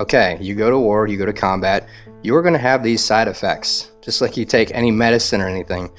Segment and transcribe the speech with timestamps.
[0.00, 1.88] okay, you go to war, you go to combat,
[2.22, 5.48] you are going to have these side effects, just like you take any medicine or
[5.48, 5.90] anything.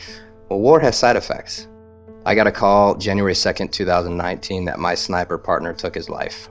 [0.49, 1.67] Well, war has side effects.
[2.25, 6.49] I got a call January 2nd, 2019, that my sniper partner took his life.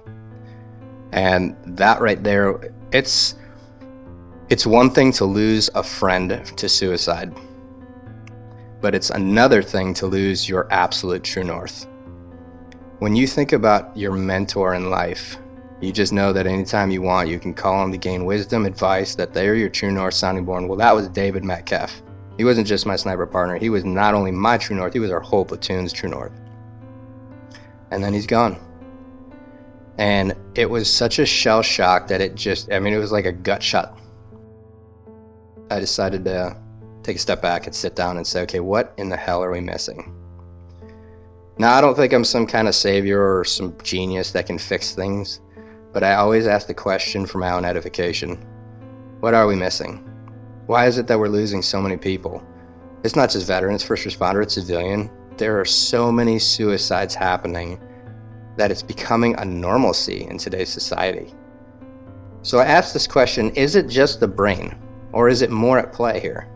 [1.12, 3.36] And that right there, it's
[4.50, 7.34] it's one thing to lose a friend to suicide,
[8.80, 11.86] but it's another thing to lose your absolute true north.
[12.98, 15.38] When you think about your mentor in life,
[15.80, 19.14] you just know that anytime you want, you can call them to gain wisdom, advice,
[19.16, 20.66] that they're your true north sounding board.
[20.66, 22.02] Well, that was David Metcalf.
[22.36, 25.10] He wasn't just my sniper partner, he was not only my true north, he was
[25.10, 26.32] our whole platoon's true north.
[27.90, 28.58] And then he's gone.
[29.98, 33.26] And it was such a shell shock that it just, I mean, it was like
[33.26, 33.98] a gut shot.
[35.70, 36.56] I decided to
[37.04, 39.52] take a step back and sit down and say, okay, what in the hell are
[39.52, 40.12] we missing?
[41.56, 44.92] Now, I don't think I'm some kind of savior or some genius that can fix
[44.92, 45.40] things,
[45.94, 48.36] but I always ask the question for my own edification
[49.20, 50.10] What are we missing?
[50.66, 52.44] Why is it that we're losing so many people?
[53.04, 55.10] It's not just veterans, first responder, it's civilian.
[55.36, 57.80] There are so many suicides happening
[58.56, 61.32] that it's becoming a normalcy in today's society.
[62.42, 64.76] So I asked this question is it just the brain,
[65.12, 66.50] or is it more at play here?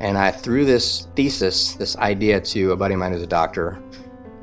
[0.00, 3.82] And I threw this thesis, this idea to a buddy of mine who's a doctor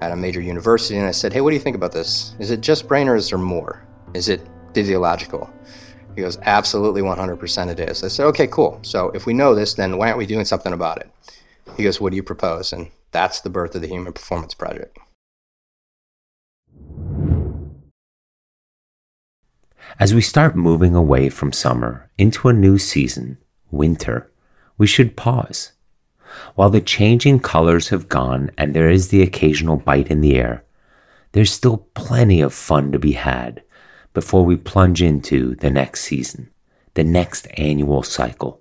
[0.02, 2.36] at a major university, and I said, Hey, what do you think about this?
[2.40, 3.85] Is it just brain or is there more?
[4.16, 5.54] Is it physiological?
[6.16, 8.04] He goes, Absolutely 100% it is.
[8.04, 8.80] I said, Okay, cool.
[8.82, 11.12] So if we know this, then why aren't we doing something about it?
[11.76, 12.72] He goes, What do you propose?
[12.72, 14.98] And that's the birth of the Human Performance Project.
[20.00, 23.38] As we start moving away from summer into a new season,
[23.70, 24.32] winter,
[24.78, 25.74] we should pause.
[26.56, 30.64] While the changing colors have gone and there is the occasional bite in the air,
[31.34, 33.62] there's still plenty of fun to be had
[34.16, 36.50] before we plunge into the next season,
[36.96, 38.60] the next annual cycle.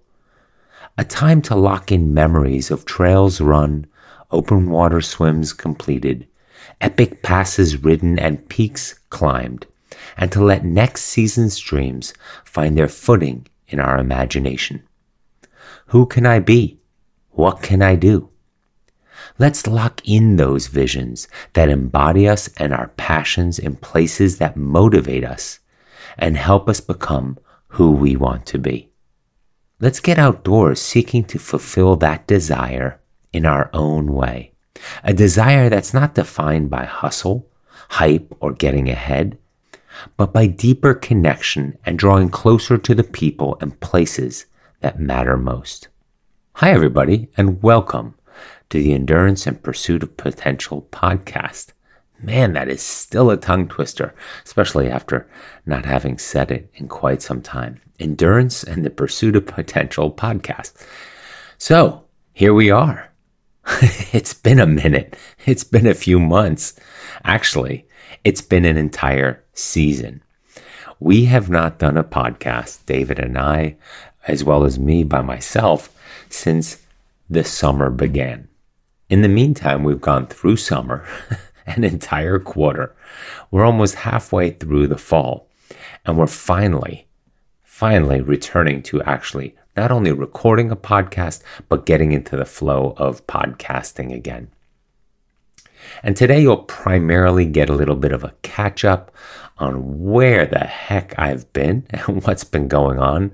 [0.98, 3.86] A time to lock in memories of trails run,
[4.30, 6.26] open water swims completed,
[6.80, 9.66] epic passes ridden, and peaks climbed,
[10.16, 12.12] and to let next season's dreams
[12.44, 14.82] find their footing in our imagination.
[15.86, 16.80] Who can I be?
[17.30, 18.28] What can I do?
[19.36, 25.24] Let's lock in those visions that embody us and our passions in places that motivate
[25.24, 25.58] us
[26.16, 28.90] and help us become who we want to be.
[29.80, 33.00] Let's get outdoors seeking to fulfill that desire
[33.32, 34.52] in our own way.
[35.02, 37.50] A desire that's not defined by hustle,
[37.88, 39.36] hype, or getting ahead,
[40.16, 44.46] but by deeper connection and drawing closer to the people and places
[44.78, 45.88] that matter most.
[46.54, 48.14] Hi, everybody, and welcome
[48.70, 51.72] to the Endurance and Pursuit of Potential podcast.
[52.20, 54.14] Man, that is still a tongue twister,
[54.44, 55.28] especially after
[55.66, 57.80] not having said it in quite some time.
[58.00, 60.72] Endurance and the Pursuit of Potential podcast.
[61.58, 63.12] So, here we are.
[64.12, 65.16] it's been a minute.
[65.46, 66.74] It's been a few months.
[67.24, 67.86] Actually,
[68.24, 70.22] it's been an entire season.
[71.00, 73.76] We have not done a podcast, David and I,
[74.26, 75.94] as well as me by myself,
[76.28, 76.82] since
[77.28, 78.48] the summer began.
[79.10, 81.06] In the meantime, we've gone through summer,
[81.66, 82.94] an entire quarter.
[83.50, 85.48] We're almost halfway through the fall,
[86.06, 87.06] and we're finally,
[87.62, 93.26] finally returning to actually not only recording a podcast, but getting into the flow of
[93.26, 94.48] podcasting again.
[96.02, 99.14] And today you'll primarily get a little bit of a catch up
[99.58, 103.32] on where the heck I've been and what's been going on.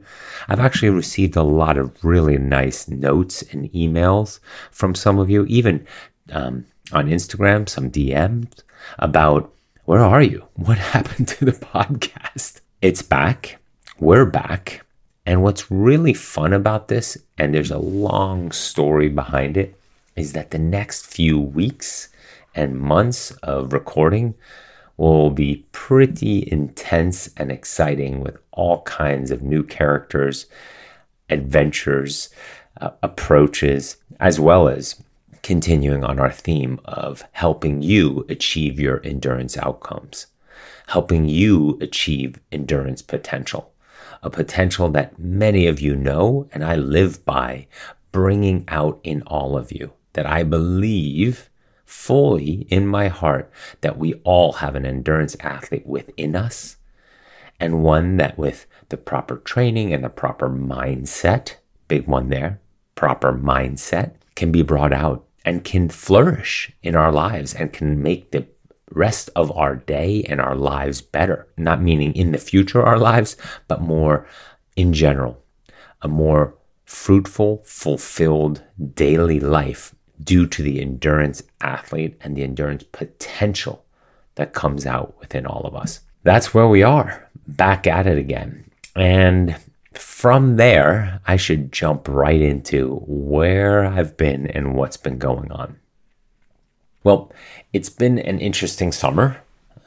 [0.49, 5.47] I've actually received a lot of really nice notes and emails from some of you,
[5.47, 5.87] even
[6.33, 8.63] um, on Instagram, some DMs
[8.99, 9.53] about
[9.85, 10.45] where are you?
[10.55, 12.61] What happened to the podcast?
[12.83, 13.59] It's back.
[13.99, 14.85] We're back.
[15.27, 19.79] And what's really fun about this, and there's a long story behind it,
[20.17, 22.09] is that the next few weeks
[22.55, 24.35] and months of recording
[25.01, 30.45] will be pretty intense and exciting with all kinds of new characters,
[31.31, 32.29] adventures,
[32.83, 35.03] uh, approaches, as well as
[35.43, 40.27] continuing on our theme of helping you achieve your endurance outcomes,
[40.89, 43.73] helping you achieve endurance potential,
[44.23, 47.67] a potential that many of you know and I live by
[48.13, 51.50] bringing out in all of you that I believe
[51.91, 53.51] fully in my heart
[53.81, 56.77] that we all have an endurance athlete within us
[57.59, 61.57] and one that with the proper training and the proper mindset,
[61.89, 62.61] big one there,
[62.95, 68.31] proper mindset can be brought out and can flourish in our lives and can make
[68.31, 68.47] the
[68.93, 71.49] rest of our day and our lives better.
[71.57, 73.37] Not meaning in the future our lives,
[73.67, 74.29] but more
[74.77, 75.43] in general.
[76.03, 76.55] A more
[76.85, 78.63] fruitful, fulfilled
[78.95, 83.85] daily life due to the endurance athlete and the endurance potential
[84.35, 86.01] that comes out within all of us.
[86.23, 88.65] That's where we are, back at it again.
[88.95, 89.57] And
[89.95, 95.77] from there, I should jump right into where I've been and what's been going on.
[97.03, 97.33] Well,
[97.73, 99.41] it's been an interesting summer,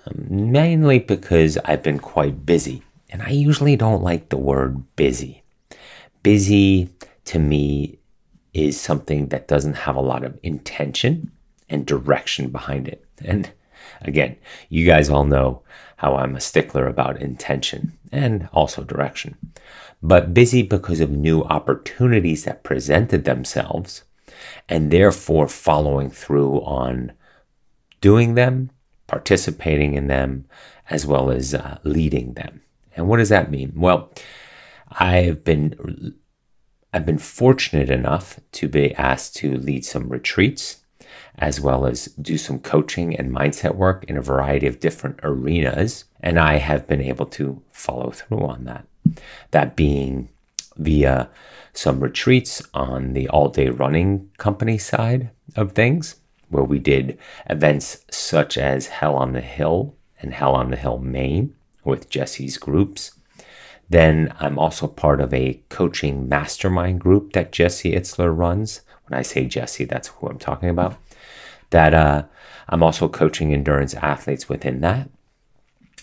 [0.08, 2.82] um, mainly because I've been quite busy.
[3.10, 5.44] And I usually don't like the word busy.
[6.24, 6.90] Busy
[7.26, 8.00] to me
[8.54, 11.32] is something that doesn't have a lot of intention
[11.70, 13.06] and direction behind it.
[13.24, 13.52] And
[14.02, 14.38] again,
[14.70, 15.62] you guys all know
[15.98, 19.38] how I'm a stickler about intention and also direction.
[20.02, 24.04] But busy because of new opportunities that presented themselves
[24.68, 27.14] and therefore following through on
[28.02, 28.70] doing them,
[29.08, 30.46] participating in them,
[30.90, 32.62] as well as uh, leading them.
[32.96, 33.72] And what does that mean?
[33.76, 34.12] Well,
[34.92, 36.14] I've been
[36.94, 40.84] I've been fortunate enough to be asked to lead some retreats
[41.38, 46.06] as well as do some coaching and mindset work in a variety of different arenas.
[46.22, 48.86] And I have been able to follow through on that.
[49.52, 50.30] That being
[50.78, 51.30] via
[51.74, 56.18] some retreats on the all day running company side of things,
[56.50, 57.18] where we did
[57.50, 62.58] events such as Hell on the Hill and Hell on the Hill Maine with Jesse's
[62.58, 63.12] groups.
[63.94, 68.82] Then I'm also part of a coaching mastermind group that Jesse Itzler runs.
[69.08, 70.98] When I say Jesse, that's who I'm talking about
[71.70, 72.24] that uh,
[72.70, 75.12] I'm also coaching endurance athletes within that.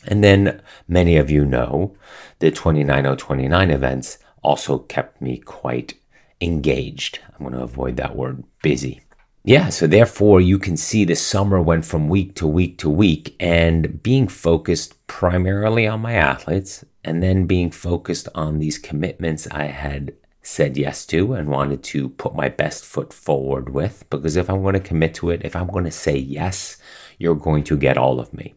[0.07, 1.97] And then many of you know
[2.39, 5.95] the 29029 events also kept me quite
[6.41, 7.19] engaged.
[7.33, 9.01] I'm going to avoid that word busy.
[9.43, 13.37] Yeah, so therefore you can see the summer went from week to week to week
[13.41, 19.65] and being focused primarily on my athletes and then being focused on these commitments I
[19.65, 24.05] had said yes to and wanted to put my best foot forward with.
[24.11, 26.77] Because if I'm going to commit to it, if I'm going to say yes,
[27.19, 28.55] you're going to get all of me.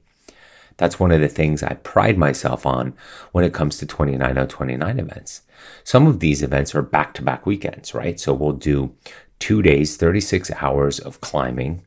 [0.78, 2.94] That's one of the things I pride myself on
[3.32, 5.42] when it comes to 29029 events.
[5.84, 8.20] Some of these events are back to back weekends, right?
[8.20, 8.96] So we'll do
[9.40, 11.84] two days, 36 hours of climbing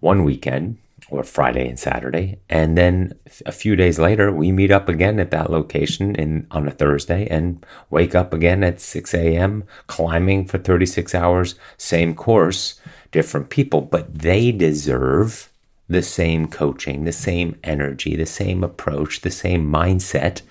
[0.00, 0.78] one weekend,
[1.10, 2.38] or Friday and Saturday.
[2.48, 3.14] And then
[3.46, 7.26] a few days later, we meet up again at that location in, on a Thursday
[7.28, 12.80] and wake up again at 6 a.m., climbing for 36 hours, same course,
[13.10, 15.50] different people, but they deserve
[15.88, 20.42] the same coaching, the same energy, the same approach, the same mindset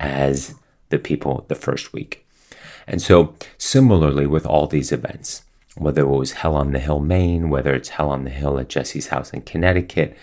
[0.00, 0.54] as
[0.88, 2.26] the people the first week.
[2.88, 5.42] And so, similarly with all these events,
[5.78, 8.68] whether it was Hell on the Hill, Maine, whether it's Hell on the Hill at
[8.68, 10.16] Jesse's house in Connecticut,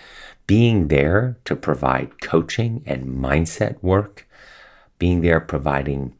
[0.47, 4.27] being there to provide coaching and mindset work,
[4.99, 6.15] being there providing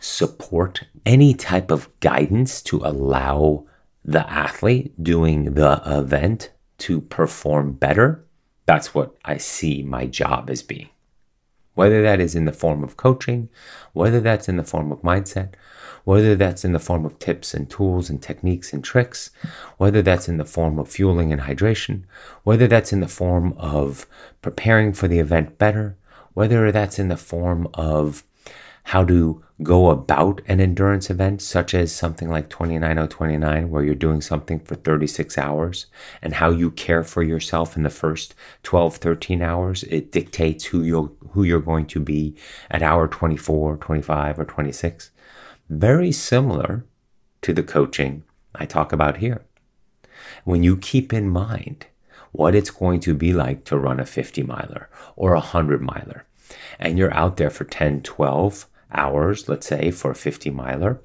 [0.00, 3.66] support, any type of guidance to allow
[4.04, 8.24] the athlete doing the event to perform better,
[8.66, 10.88] that's what I see my job as being.
[11.74, 13.48] Whether that is in the form of coaching,
[13.92, 15.54] whether that's in the form of mindset,
[16.06, 19.30] whether that's in the form of tips and tools and techniques and tricks,
[19.76, 22.04] whether that's in the form of fueling and hydration,
[22.44, 24.06] whether that's in the form of
[24.40, 25.96] preparing for the event better,
[26.32, 28.22] whether that's in the form of
[28.84, 34.20] how to go about an endurance event, such as something like 29029, where you're doing
[34.20, 35.86] something for 36 hours,
[36.22, 38.32] and how you care for yourself in the first
[38.62, 39.82] 12, 13 hours.
[39.82, 42.36] It dictates who you're, who you're going to be
[42.70, 45.10] at hour 24, 25, or 26
[45.68, 46.84] very similar
[47.42, 48.22] to the coaching
[48.54, 49.44] I talk about here.
[50.44, 51.86] When you keep in mind
[52.32, 56.24] what it's going to be like to run a 50 miler or a 100 miler,
[56.78, 61.00] and you're out there for 10, 12 hours, let's say, for a 50 miler,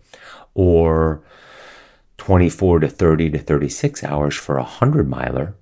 [0.54, 1.24] or
[2.18, 5.56] 24 to 30 to 36 hours for a 100 miler,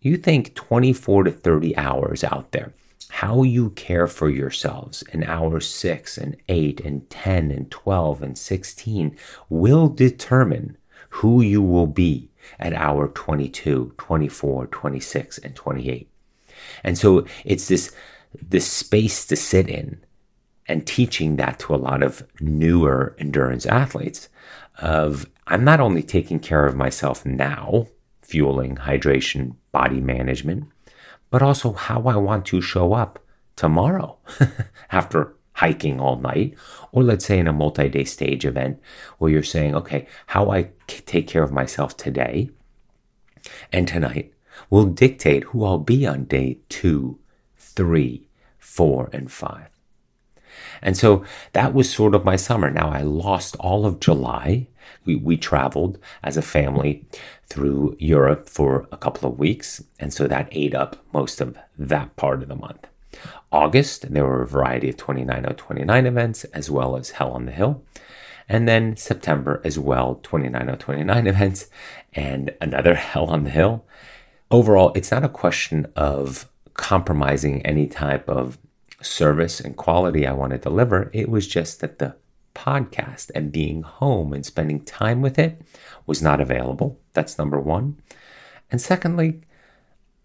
[0.00, 2.72] you think 24 to 30 hours out there
[3.10, 8.38] how you care for yourselves in hours 6 and 8 and 10 and 12 and
[8.38, 9.16] 16
[9.48, 10.76] will determine
[11.10, 16.08] who you will be at hour 22, 24, 26 and 28.
[16.84, 17.94] And so it's this
[18.48, 20.00] this space to sit in
[20.68, 24.28] and teaching that to a lot of newer endurance athletes
[24.78, 27.88] of I'm not only taking care of myself now,
[28.22, 30.68] fueling, hydration, body management,
[31.30, 33.18] but also how I want to show up
[33.56, 34.18] tomorrow
[34.90, 36.54] after hiking all night,
[36.92, 38.80] or let's say in a multi day stage event
[39.18, 42.50] where you're saying, okay, how I take care of myself today
[43.72, 44.32] and tonight
[44.68, 47.18] will dictate who I'll be on day two,
[47.56, 49.68] three, four, and five.
[50.82, 52.70] And so that was sort of my summer.
[52.70, 54.66] Now I lost all of July.
[55.04, 57.04] We, we traveled as a family
[57.46, 59.82] through Europe for a couple of weeks.
[59.98, 62.86] And so that ate up most of that part of the month.
[63.52, 67.82] August, there were a variety of 29029 events as well as Hell on the Hill.
[68.48, 71.66] And then September as well, 29029 events
[72.14, 73.84] and another Hell on the Hill.
[74.50, 78.58] Overall, it's not a question of compromising any type of
[79.02, 81.10] service and quality I want to deliver.
[81.12, 82.16] It was just that the
[82.54, 85.62] podcast and being home and spending time with it
[86.06, 87.00] was not available.
[87.12, 88.00] That's number one.
[88.70, 89.40] And secondly,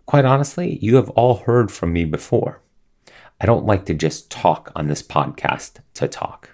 [0.05, 2.61] quite honestly, you have all heard from me before.
[3.39, 6.49] I don't like to just talk on this podcast to talk.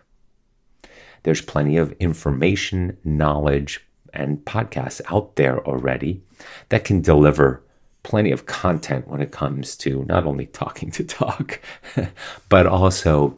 [1.23, 6.23] There's plenty of information, knowledge, and podcasts out there already
[6.69, 7.63] that can deliver
[8.03, 11.59] plenty of content when it comes to not only talking to talk,
[12.49, 13.37] but also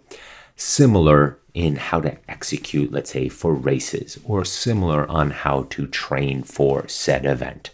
[0.56, 6.44] similar in how to execute, let's say, for races, or similar on how to train
[6.44, 7.70] for said event.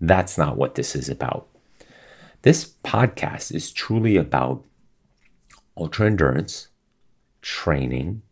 [0.00, 1.46] That's not what this is about.
[2.42, 4.64] This podcast is truly about
[5.76, 6.68] ultra endurance,
[7.42, 8.22] training,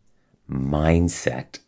[0.49, 1.59] mindset,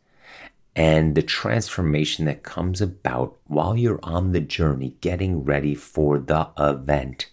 [0.76, 6.50] and the transformation that comes about while you're on the journey getting ready for the
[6.58, 7.30] event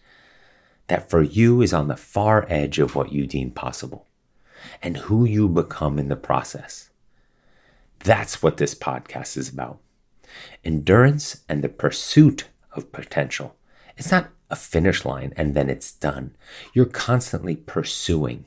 [0.88, 4.06] that for you is on the far edge of what you deem possible
[4.82, 6.90] and who you become in the process.
[8.00, 9.78] That's what this podcast is about.
[10.64, 13.54] Endurance and the pursuit of potential.
[13.96, 16.34] It's not a finish line and then it's done.
[16.72, 18.46] You're constantly pursuing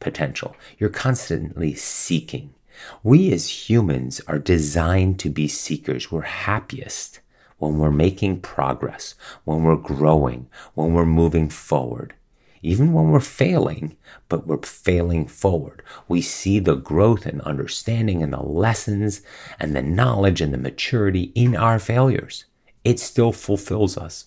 [0.00, 0.54] potential.
[0.78, 2.54] You're constantly seeking.
[3.02, 6.10] We as humans are designed to be seekers.
[6.10, 7.20] We're happiest
[7.58, 12.14] when we're making progress, when we're growing, when we're moving forward.
[12.62, 13.96] Even when we're failing,
[14.28, 15.82] but we're failing forward.
[16.08, 19.22] We see the growth and understanding and the lessons
[19.60, 22.44] and the knowledge and the maturity in our failures.
[22.84, 24.26] It still fulfills us.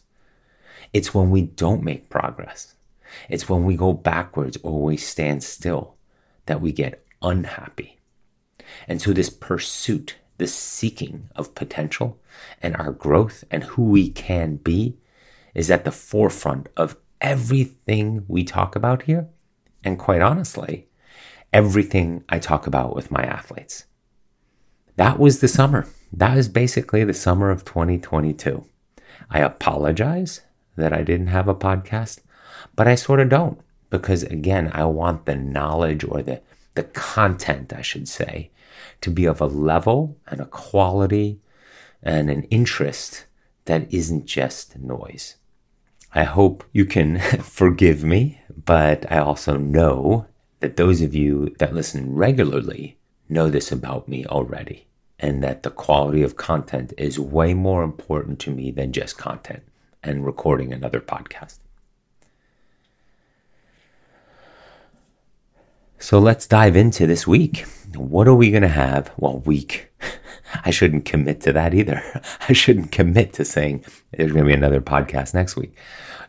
[0.94, 2.76] It's when we don't make progress.
[3.30, 5.96] It's when we go backwards or we stand still
[6.46, 7.98] that we get unhappy.
[8.88, 12.20] And so, this pursuit, this seeking of potential
[12.62, 14.98] and our growth and who we can be
[15.54, 19.28] is at the forefront of everything we talk about here.
[19.84, 20.88] And quite honestly,
[21.54, 23.86] everything I talk about with my athletes.
[24.96, 25.88] That was the summer.
[26.14, 28.66] That was basically the summer of 2022.
[29.30, 30.42] I apologize
[30.76, 32.20] that I didn't have a podcast,
[32.76, 33.60] but I sort of don't
[33.90, 36.42] because again, I want the knowledge or the
[36.74, 38.50] the content, I should say,
[39.02, 41.40] to be of a level and a quality
[42.04, 43.26] and an interest
[43.66, 45.36] that isn't just noise.
[46.14, 50.28] I hope you can forgive me, but I also know
[50.60, 52.98] that those of you that listen regularly
[53.30, 54.88] know this about me already,
[55.20, 59.64] and that the quality of content is way more important to me than just content
[60.04, 61.60] and recording another podcast.
[65.98, 67.66] So let's dive into this week.
[67.96, 69.12] What are we going to have?
[69.18, 69.92] Well, week.
[70.66, 72.04] I shouldn't commit to that either.
[72.50, 75.76] I shouldn't commit to saying there's going to be another podcast next week.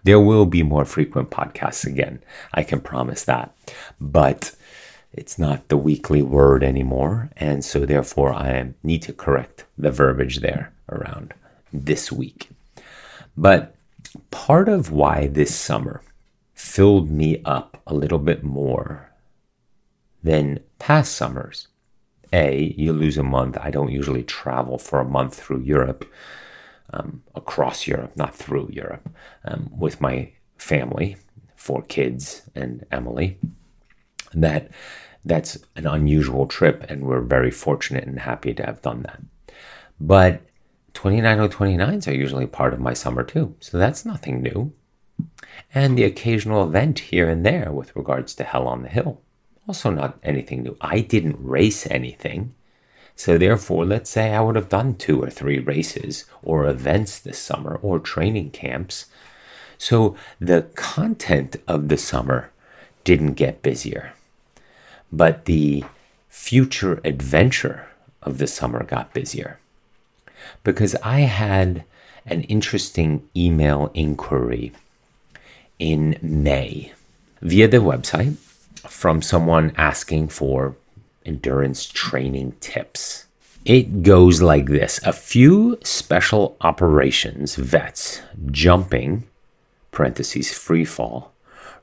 [0.04, 2.22] There will be more frequent podcasts again.
[2.52, 3.54] I can promise that.
[4.00, 4.54] But
[5.12, 7.30] it's not the weekly word anymore.
[7.36, 11.34] And so, therefore, I need to correct the verbiage there around
[11.72, 12.50] this week.
[13.36, 13.74] But
[14.30, 16.02] part of why this summer
[16.54, 19.10] filled me up a little bit more
[20.22, 21.68] than past summers.
[22.32, 23.56] A, you lose a month.
[23.60, 26.04] I don't usually travel for a month through Europe,
[26.92, 29.08] um, across Europe, not through Europe,
[29.44, 31.16] um, with my family,
[31.54, 33.38] four kids and Emily.
[34.34, 34.72] That
[35.24, 39.22] that's an unusual trip, and we're very fortunate and happy to have done that.
[40.00, 40.42] But
[40.94, 44.72] 29029s are usually part of my summer too, so that's nothing new.
[45.72, 49.20] And the occasional event here and there with regards to Hell on the Hill
[49.68, 50.76] also, not anything new.
[50.80, 52.54] I didn't race anything.
[53.14, 57.38] So, therefore, let's say I would have done two or three races or events this
[57.38, 59.06] summer or training camps.
[59.78, 62.50] So, the content of the summer
[63.04, 64.14] didn't get busier,
[65.12, 65.84] but the
[66.28, 67.88] future adventure
[68.22, 69.58] of the summer got busier
[70.64, 71.84] because I had
[72.26, 74.72] an interesting email inquiry
[75.78, 76.92] in May
[77.40, 78.36] via the website
[78.88, 80.76] from someone asking for
[81.24, 83.26] endurance training tips.
[83.64, 88.20] It goes like this a few special operations vets
[88.50, 89.24] jumping,
[89.92, 91.32] parentheses, free fall,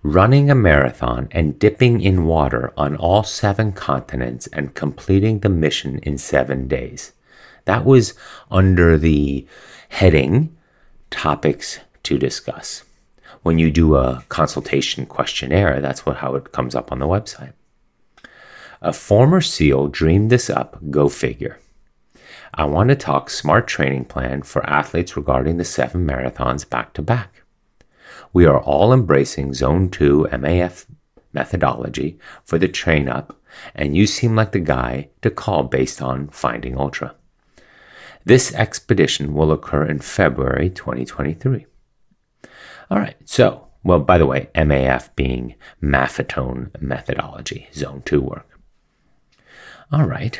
[0.03, 5.99] running a marathon and dipping in water on all seven continents and completing the mission
[5.99, 7.13] in seven days.
[7.65, 8.13] That was
[8.51, 9.47] under the
[9.89, 10.55] heading
[11.11, 12.83] Topics to Discuss.
[13.41, 17.53] When you do a consultation questionnaire, that's what, how it comes up on the website.
[18.81, 21.60] A former SEAL dreamed this up, go figure.
[22.53, 27.01] I want to talk smart training plan for athletes regarding the seven marathons back to
[27.01, 27.43] back.
[28.34, 30.86] We are all embracing Zone 2 MAF
[31.34, 33.39] methodology for the train up,
[33.75, 37.15] and you seem like the guy to call based on Finding Ultra.
[38.25, 41.65] This expedition will occur in February 2023.
[42.89, 48.60] All right, so, well, by the way, MAF being Maffetone methodology, zone two work.
[49.91, 50.39] All right,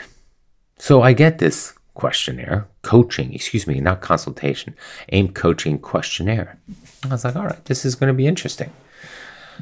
[0.78, 4.74] so I get this questionnaire, coaching, excuse me, not consultation,
[5.12, 6.58] AIM coaching questionnaire.
[7.04, 8.72] I was like, all right, this is going to be interesting.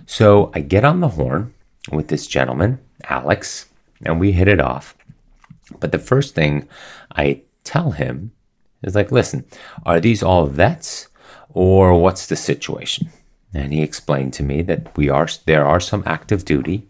[0.06, 1.54] So I get on the horn
[1.92, 3.66] with this gentleman, Alex,
[4.06, 4.96] and we hit it off.
[5.80, 6.70] But the first thing
[7.12, 8.32] I tell him
[8.84, 9.46] is like, listen,
[9.86, 11.08] are these all vets
[11.50, 13.10] or what's the situation?
[13.54, 16.88] And he explained to me that we are there are some active duty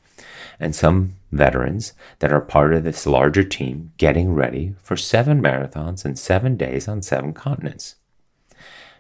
[0.60, 6.06] and some veterans that are part of this larger team getting ready for seven marathons
[6.06, 7.96] in seven days on seven continents.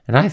[0.07, 0.31] And I,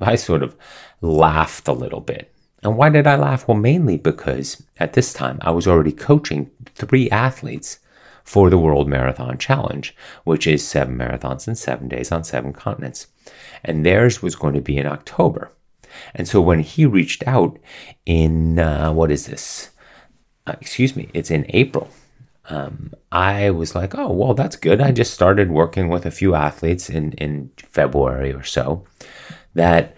[0.00, 0.56] I sort of
[1.00, 2.32] laughed a little bit.
[2.62, 3.46] And why did I laugh?
[3.46, 7.78] Well, mainly because at this time I was already coaching three athletes
[8.24, 13.08] for the World Marathon Challenge, which is seven marathons in seven days on seven continents.
[13.64, 15.50] And theirs was going to be in October.
[16.14, 17.58] And so when he reached out
[18.06, 19.70] in, uh, what is this?
[20.46, 21.88] Uh, excuse me, it's in April.
[22.48, 24.80] Um, I was like, oh, well, that's good.
[24.80, 28.84] I just started working with a few athletes in, in February or so
[29.54, 29.94] that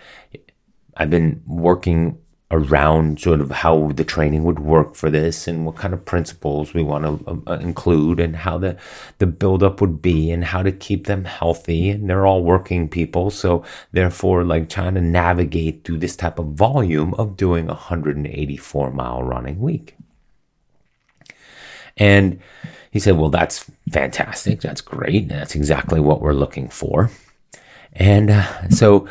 [0.96, 2.18] I've been working
[2.54, 6.72] around sort of how the training would work for this and what kind of principles
[6.72, 8.76] we want to uh, uh, include and how the
[9.18, 11.90] the buildup would be and how to keep them healthy.
[11.90, 13.30] And they're all working people.
[13.30, 18.92] So therefore like trying to navigate through this type of volume of doing a 184
[18.92, 19.96] mile running week.
[21.96, 22.40] And
[22.92, 24.60] he said well that's fantastic.
[24.60, 25.28] That's great.
[25.28, 27.10] That's exactly what we're looking for.
[27.94, 29.08] And uh, so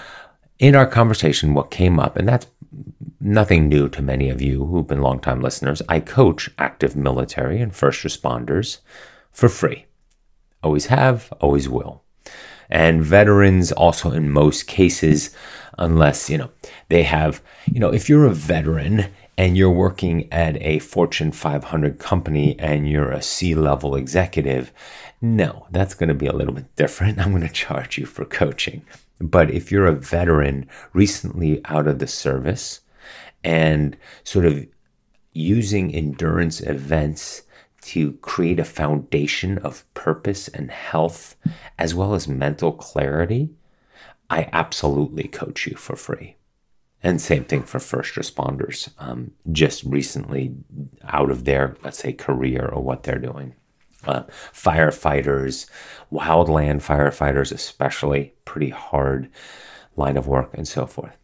[0.64, 2.48] in our conversation what came up and that's
[3.20, 5.82] nothing new to many of you who've been longtime listeners.
[5.90, 8.78] I coach active military and first responders
[9.30, 9.88] for free.
[10.64, 12.02] Always have, always will.
[12.70, 15.36] And veterans also in most cases,
[15.78, 16.52] unless, you know,
[16.88, 22.00] they have, you know, if you're a veteran and you're working at a Fortune 500
[22.00, 24.72] company and you're a C level executive,
[25.22, 27.20] no, that's going to be a little bit different.
[27.26, 28.86] I'm going to charge you for coaching.
[29.24, 32.82] But if you're a veteran recently out of the service
[33.42, 34.66] and sort of
[35.32, 37.44] using endurance events
[37.84, 41.36] to create a foundation of purpose and health
[41.80, 43.50] as well as mental clarity,
[44.30, 46.36] I absolutely coach you for free.
[47.02, 50.56] And same thing for first responders, um, just recently
[51.04, 53.56] out of their, let's say, career or what they're doing.
[54.06, 55.68] Uh, firefighters,
[56.12, 59.30] wildland firefighters, especially, pretty hard
[59.96, 61.16] line of work and so forth.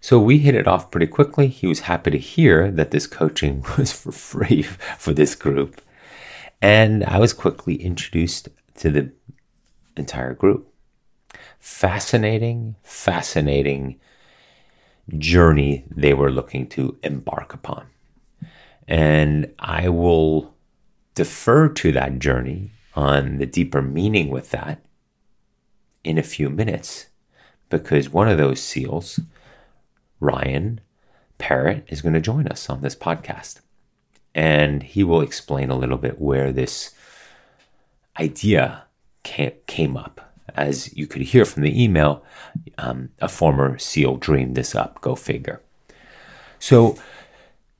[0.00, 1.48] So we hit it off pretty quickly.
[1.48, 5.80] He was happy to hear that this coaching was for free for this group.
[6.60, 9.12] And I was quickly introduced to the
[9.96, 10.72] entire group.
[11.58, 14.00] Fascinating, fascinating
[15.16, 17.86] journey they were looking to embark upon.
[18.86, 20.54] And I will
[21.18, 24.80] defer to that journey on the deeper meaning with that
[26.04, 27.06] in a few minutes
[27.70, 29.18] because one of those SEALs
[30.20, 30.80] Ryan
[31.38, 33.62] Parrott is going to join us on this podcast.
[34.32, 36.94] And he will explain a little bit where this
[38.20, 38.84] idea
[39.24, 40.32] came up.
[40.54, 42.22] As you could hear from the email,
[42.78, 45.60] um, a former SEAL dreamed this up, go figure.
[46.60, 46.96] So,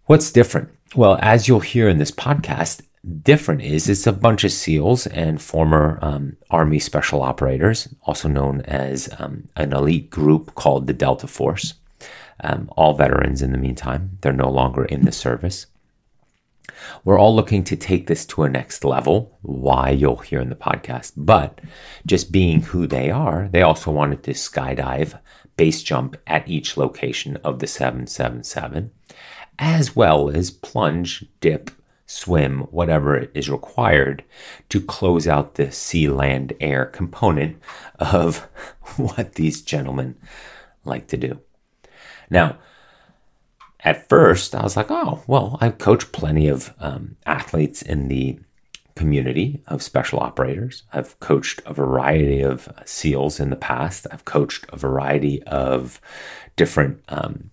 [0.07, 0.71] what's different?
[0.97, 2.83] Well, as you'll hear in this podcast,
[3.23, 8.63] different is it's a bunch of SEALs and former um, Army special operators, also known
[8.63, 11.75] as um, an elite group called the Delta Force
[12.41, 14.19] um, all veterans in the meantime.
[14.21, 15.67] They're no longer in the service.
[17.05, 20.55] We're all looking to take this to a next level, why you'll hear in the
[20.55, 21.13] podcast.
[21.17, 21.61] But
[22.07, 25.19] just being who they are, they also wanted to skydive,
[25.57, 28.93] base jump at each location of the 777,
[29.59, 31.71] as well as plunge, dip,
[32.09, 34.25] swim, whatever is required
[34.71, 37.61] to close out the sea, land, air component
[38.01, 38.39] of
[38.97, 40.17] what these gentlemen
[40.85, 41.39] like to do.
[42.31, 42.59] Now,
[43.81, 48.41] at first, I was like, oh, well, I've coached plenty of um, athletes in the
[48.97, 50.83] community of special operators.
[50.93, 54.07] I've coached a variety of SEALs in the past.
[54.11, 56.01] I've coached a variety of
[56.57, 57.51] different um,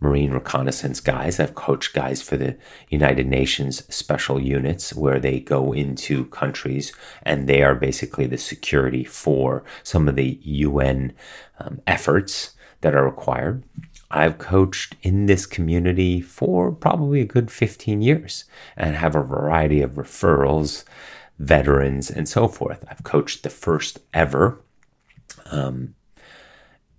[0.00, 1.40] Marine reconnaissance guys.
[1.40, 2.56] I've coached guys for the
[2.88, 9.04] United Nations special units where they go into countries and they are basically the security
[9.04, 11.12] for some of the UN
[11.58, 13.64] um, efforts that are required.
[14.10, 18.44] I've coached in this community for probably a good 15 years
[18.76, 20.84] and have a variety of referrals,
[21.38, 22.84] veterans, and so forth.
[22.88, 24.60] I've coached the first ever
[25.46, 25.94] um,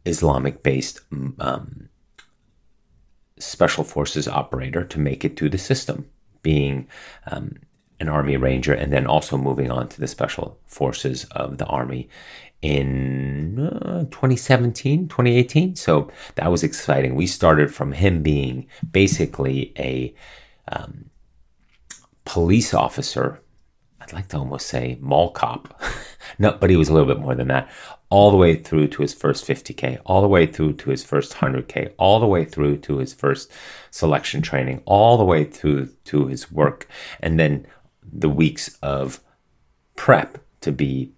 [0.06, 1.02] Islamic based
[1.40, 1.88] um,
[3.39, 6.10] special forces operator to make it through the system,
[6.41, 6.88] being
[7.32, 7.56] um,
[7.99, 12.10] an Army Ranger and then also moving on to the special forces of the Army
[12.62, 15.75] in uh, 2017, 2018.
[15.75, 17.15] So that was exciting.
[17.15, 20.13] We started from him being basically a
[20.71, 21.10] um,
[22.25, 23.41] police officer.
[24.10, 25.80] I'd like to almost say mall cop.
[26.39, 27.69] no, but he was a little bit more than that
[28.10, 31.34] all the way through to his first 50K, all the way through to his first
[31.34, 33.52] 100K, all the way through to his first
[33.91, 36.88] selection training, all the way through to his work,
[37.19, 37.67] and then
[38.12, 39.22] the weeks of
[39.95, 41.12] prep to be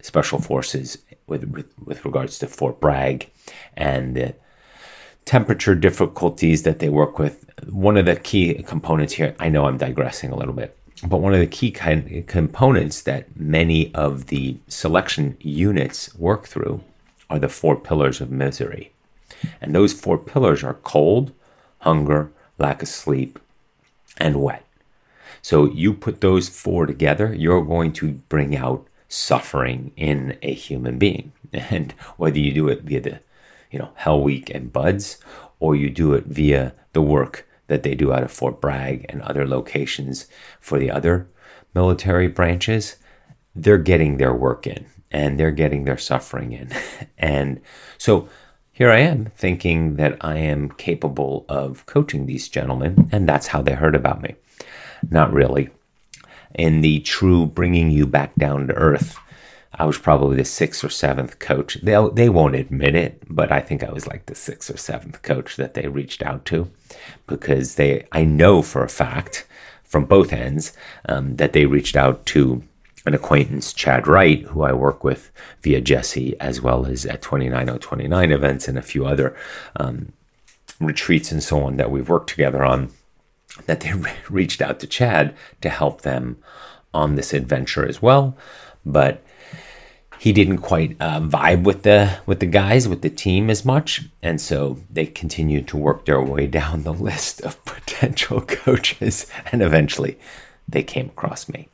[0.00, 3.30] special forces with, with, with regards to Fort Bragg
[3.76, 4.34] and the
[5.24, 7.50] temperature difficulties that they work with.
[7.68, 11.32] One of the key components here, I know I'm digressing a little bit, but one
[11.32, 16.82] of the key components that many of the selection units work through
[17.30, 18.92] are the four pillars of misery.
[19.60, 21.32] And those four pillars are cold,
[21.78, 23.38] hunger, lack of sleep,
[24.18, 24.64] and wet.
[25.42, 30.98] So you put those four together, you're going to bring out suffering in a human
[30.98, 31.32] being.
[31.52, 33.20] And whether you do it via the,
[33.72, 35.18] you know, Hell Week and BUD/S,
[35.58, 39.22] or you do it via the work that they do out of Fort Bragg and
[39.22, 40.26] other locations
[40.60, 41.28] for the other
[41.72, 42.96] military branches,
[43.54, 46.68] they're getting their work in and they're getting their suffering in.
[47.18, 47.60] and
[47.96, 48.28] so
[48.72, 53.62] here I am thinking that I am capable of coaching these gentlemen, and that's how
[53.62, 54.34] they heard about me.
[55.08, 55.70] Not really.
[56.54, 59.16] In the true bringing you back down to earth
[59.72, 61.78] I was probably the sixth or seventh coach.
[61.82, 65.22] They they won't admit it, but I think I was like the sixth or seventh
[65.22, 66.70] coach that they reached out to,
[67.26, 69.46] because they I know for a fact
[69.84, 70.72] from both ends
[71.08, 72.62] um, that they reached out to
[73.06, 78.30] an acquaintance, Chad Wright, who I work with via Jesse, as well as at 29029
[78.30, 79.34] events and a few other
[79.76, 80.12] um,
[80.80, 82.90] retreats and so on that we've worked together on.
[83.66, 86.38] That they re- reached out to Chad to help them
[86.94, 88.36] on this adventure as well,
[88.84, 89.24] but
[90.20, 94.02] he didn't quite uh, vibe with the with the guys with the team as much,
[94.22, 99.62] and so they continued to work their way down the list of potential coaches, and
[99.62, 100.18] eventually
[100.68, 101.70] they came across me.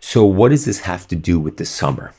[0.00, 2.12] So, what does this have to do with the summer?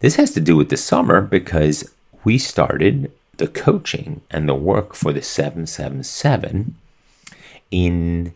[0.00, 4.96] This has to do with the summer because we started the coaching and the work
[4.96, 6.74] for the 777
[7.70, 8.34] in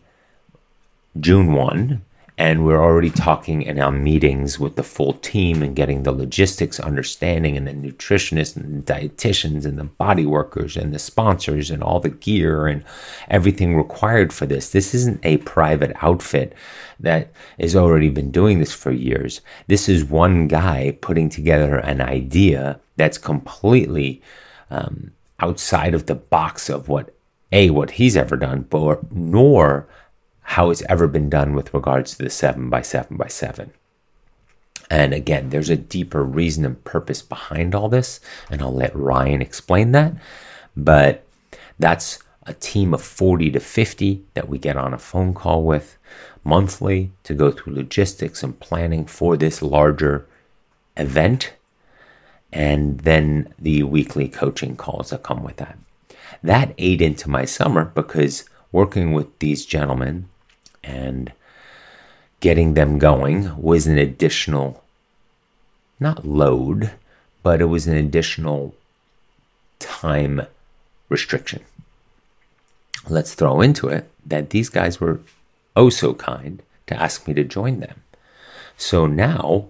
[1.19, 2.01] June 1
[2.37, 6.79] and we're already talking in our meetings with the full team and getting the logistics
[6.79, 11.83] understanding and the nutritionists and the dietitians and the body workers and the sponsors and
[11.83, 12.83] all the gear and
[13.29, 14.71] everything required for this.
[14.71, 16.53] This isn't a private outfit
[16.99, 19.41] that has already been doing this for years.
[19.67, 24.21] This is one guy putting together an idea that's completely
[24.69, 27.13] um, outside of the box of what
[27.51, 29.87] a what he's ever done but nor
[30.41, 33.71] how it's ever been done with regards to the 7 by 7 by 7
[34.89, 39.41] And again, there's a deeper reason and purpose behind all this, and I'll let Ryan
[39.41, 40.13] explain that.
[40.75, 41.25] But
[41.79, 45.97] that's a team of 40 to 50 that we get on a phone call with
[46.43, 50.25] monthly to go through logistics and planning for this larger
[50.97, 51.53] event.
[52.51, 55.77] And then the weekly coaching calls that come with that.
[56.43, 60.27] That ate into my summer because working with these gentlemen
[60.83, 61.31] and
[62.39, 64.83] getting them going was an additional,
[65.99, 66.91] not load,
[67.43, 68.75] but it was an additional
[69.79, 70.41] time
[71.09, 71.63] restriction.
[73.09, 75.19] Let's throw into it that these guys were
[75.75, 78.01] oh so kind to ask me to join them.
[78.77, 79.67] So now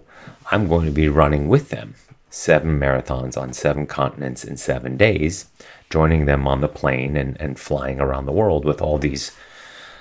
[0.50, 1.94] I'm going to be running with them
[2.30, 5.46] seven marathons on seven continents in seven days,
[5.92, 9.30] joining them on the plane and, and flying around the world with all these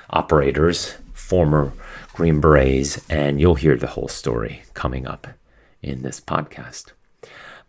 [0.09, 1.73] operators, former
[2.13, 5.27] Green Berets, and you'll hear the whole story coming up
[5.81, 6.93] in this podcast.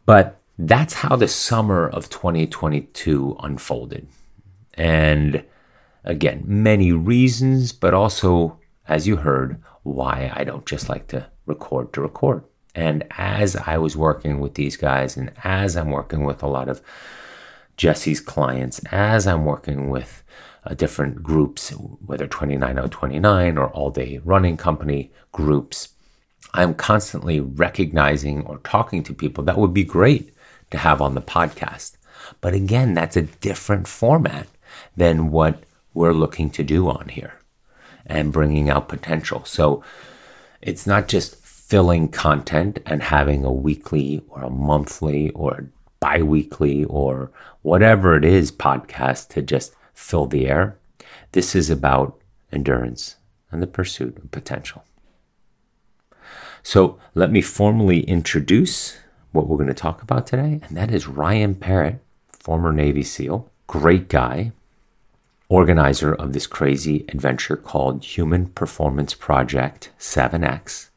[0.07, 4.07] But that's how the summer of 2022 unfolded.
[4.75, 5.45] And
[6.05, 8.57] again, many reasons, but also,
[8.87, 12.45] as you heard, why I don't just like to record to record.
[12.77, 16.69] And as I was working with these guys, and as I'm working with a lot
[16.69, 16.81] of
[17.77, 20.23] Jesse's clients, as I'm working with
[20.65, 25.89] uh, different groups, whether 29029 or all day running company groups,
[26.55, 30.35] I'm constantly recognizing or talking to people that would be great
[30.71, 31.97] to have on the podcast.
[32.41, 34.47] But again, that's a different format
[34.97, 37.41] than what we're looking to do on here
[38.07, 39.45] and bringing out potential.
[39.45, 39.83] So
[40.61, 45.69] it's not just filling content and having a weekly or a monthly or
[46.03, 47.31] bi weekly or
[47.63, 50.77] whatever it is podcast to just fill the air.
[51.31, 53.15] This is about endurance
[53.53, 54.83] and the pursuit of potential.
[56.65, 58.99] So let me formally introduce
[59.31, 62.01] what we're going to talk about today, and that is Ryan Parrott,
[62.33, 64.51] former Navy SEAL, great guy,
[65.49, 70.89] organizer of this crazy adventure called Human Performance Project 7X.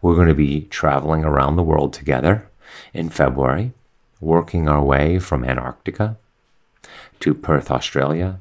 [0.00, 2.48] We're going to be traveling around the world together
[2.94, 3.72] in February,
[4.20, 6.16] working our way from Antarctica
[7.20, 8.40] to Perth, Australia,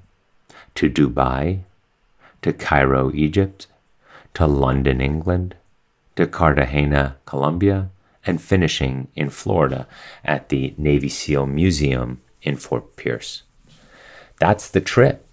[0.75, 1.61] to Dubai,
[2.41, 3.67] to Cairo, Egypt,
[4.33, 5.55] to London, England,
[6.15, 7.89] to Cartagena, Colombia,
[8.25, 9.87] and finishing in Florida
[10.23, 13.43] at the Navy SEAL Museum in Fort Pierce.
[14.39, 15.23] That's the trip.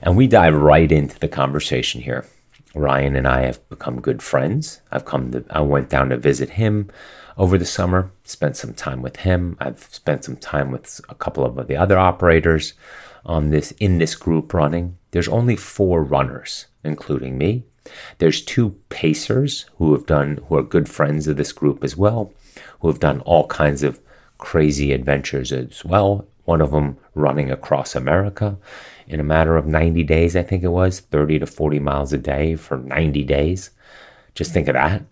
[0.00, 2.26] And we dive right into the conversation here.
[2.74, 4.80] Ryan and I have become good friends.
[4.92, 6.90] I've come to, I went down to visit him
[7.36, 9.56] over the summer, spent some time with him.
[9.60, 12.74] I've spent some time with a couple of the other operators
[13.24, 14.96] on this in this group running.
[15.10, 17.64] There's only four runners, including me.
[18.18, 22.32] There's two pacers who have done who are good friends of this group as well,
[22.80, 24.00] who have done all kinds of
[24.38, 28.56] crazy adventures as well one of them running across America
[29.08, 32.18] in a matter of 90 days, I think it was 30 to 40 miles a
[32.18, 33.70] day for 90 days.
[34.34, 35.02] Just think of that.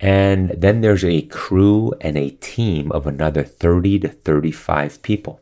[0.00, 5.40] And then there's a crew and a team of another 30 to 35 people.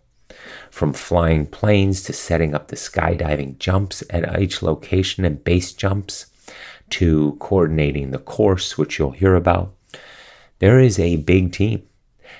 [0.70, 6.26] From flying planes to setting up the skydiving jumps at each location and base jumps
[6.90, 9.74] to coordinating the course, which you'll hear about.
[10.58, 11.82] There is a big team.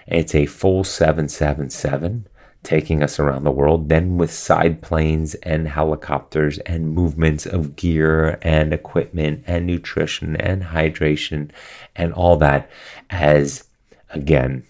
[0.07, 2.27] It's a full 777
[2.63, 8.39] taking us around the world, then with side planes and helicopters and movements of gear
[8.43, 11.51] and equipment and nutrition and hydration
[11.97, 12.71] and all that,
[13.11, 13.65] as
[14.11, 14.65] again,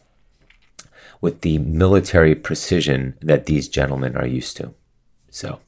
[1.21, 4.75] with the military precision that these gentlemen are used to.
[5.31, 5.61] So,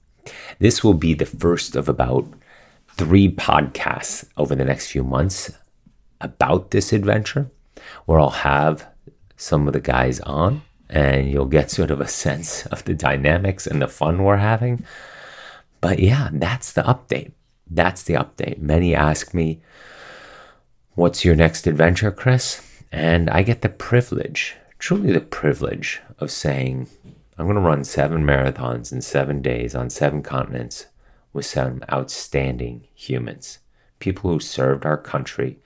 [0.59, 2.27] this will be the first of about
[2.89, 5.51] three podcasts over the next few months
[6.21, 7.51] about this adventure,
[8.07, 8.87] where I'll have
[9.37, 10.63] some of the guys on
[10.95, 14.85] and you'll get sort of a sense of the dynamics and the fun we're having.
[15.81, 17.33] But yeah, that's the update.
[17.69, 18.59] That's the update.
[18.59, 19.61] Many ask me,
[20.95, 22.63] What's your next adventure, Chris?
[22.93, 26.87] And I get the privilege, truly the privilege, of saying,
[27.37, 30.87] I'm going to run seven marathons in seven days on seven continents
[31.33, 33.59] with some outstanding humans,
[33.99, 35.59] people who served our country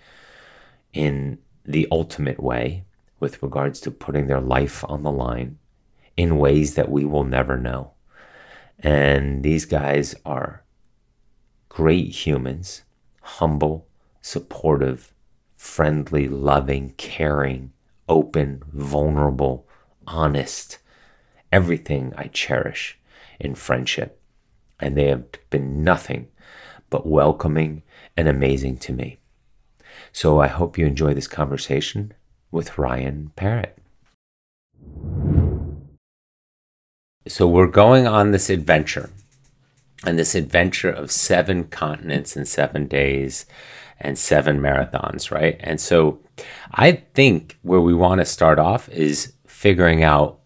[0.95, 1.37] in
[1.67, 2.85] the ultimate way
[3.21, 5.59] with regards to putting their life on the line
[6.17, 7.93] in ways that we will never know.
[8.79, 10.65] And these guys are
[11.69, 12.83] great humans,
[13.21, 13.87] humble,
[14.21, 15.13] supportive,
[15.57, 17.73] friendly, loving, caring,
[18.09, 19.69] open, vulnerable,
[20.07, 20.79] honest,
[21.53, 22.99] everything I cherish
[23.41, 24.21] in friendship.
[24.81, 26.29] And they have been nothing
[26.91, 27.83] but welcoming
[28.17, 29.19] and amazing to me.
[30.13, 32.15] So I hope you enjoy this conversation
[32.51, 33.77] with Ryan Parrott.
[37.27, 39.11] So we're going on this adventure,
[40.05, 43.45] and this adventure of seven continents in seven days
[44.01, 45.57] and seven marathons, right?
[45.61, 46.21] And so
[46.73, 50.39] I think where we want to start off is figuring out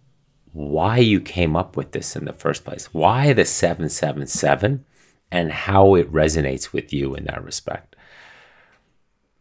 [0.52, 2.92] why you came up with this in the first place.
[2.92, 4.84] Why the 777
[5.30, 7.96] and how it resonates with you in that respect.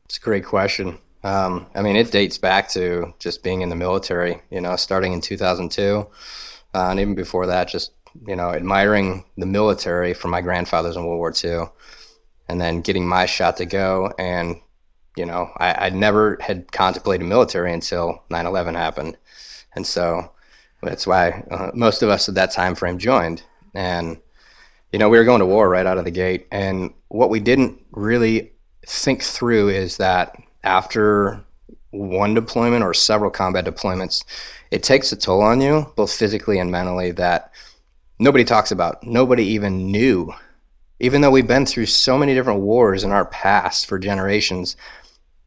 [0.05, 0.99] It's a great question.
[1.23, 5.13] Um, I mean, it dates back to just being in the military, you know, starting
[5.13, 6.07] in 2002.
[6.73, 7.91] Uh, and even before that, just,
[8.27, 11.65] you know, admiring the military from my grandfathers in World War II
[12.47, 14.13] and then getting my shot to go.
[14.17, 14.61] And,
[15.15, 19.17] you know, I, I never had contemplated military until 9 11 happened.
[19.75, 20.31] And so
[20.81, 23.43] that's why uh, most of us at that time frame joined.
[23.75, 24.17] And,
[24.91, 26.47] You know, we were going to war right out of the gate.
[26.51, 28.51] And what we didn't really
[28.85, 31.43] think through is that after
[31.91, 34.23] one deployment or several combat deployments,
[34.69, 37.51] it takes a toll on you, both physically and mentally, that
[38.19, 39.03] nobody talks about.
[39.03, 40.33] Nobody even knew.
[40.99, 44.75] Even though we've been through so many different wars in our past for generations,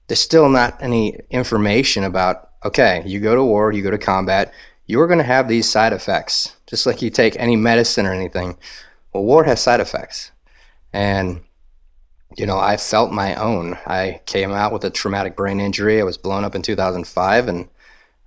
[0.09, 4.53] there's still not any information about okay, you go to war, you go to combat,
[4.87, 8.57] you're going to have these side effects, just like you take any medicine or anything.
[9.13, 10.31] Well, war has side effects.
[10.93, 11.43] And,
[12.37, 13.79] you know, I felt my own.
[13.87, 16.01] I came out with a traumatic brain injury.
[16.01, 17.69] I was blown up in 2005 and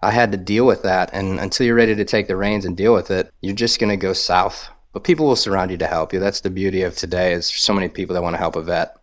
[0.01, 1.09] I had to deal with that.
[1.13, 3.89] And until you're ready to take the reins and deal with it, you're just going
[3.89, 4.69] to go south.
[4.93, 6.19] But people will surround you to help you.
[6.19, 8.97] That's the beauty of today is so many people that want to help a vet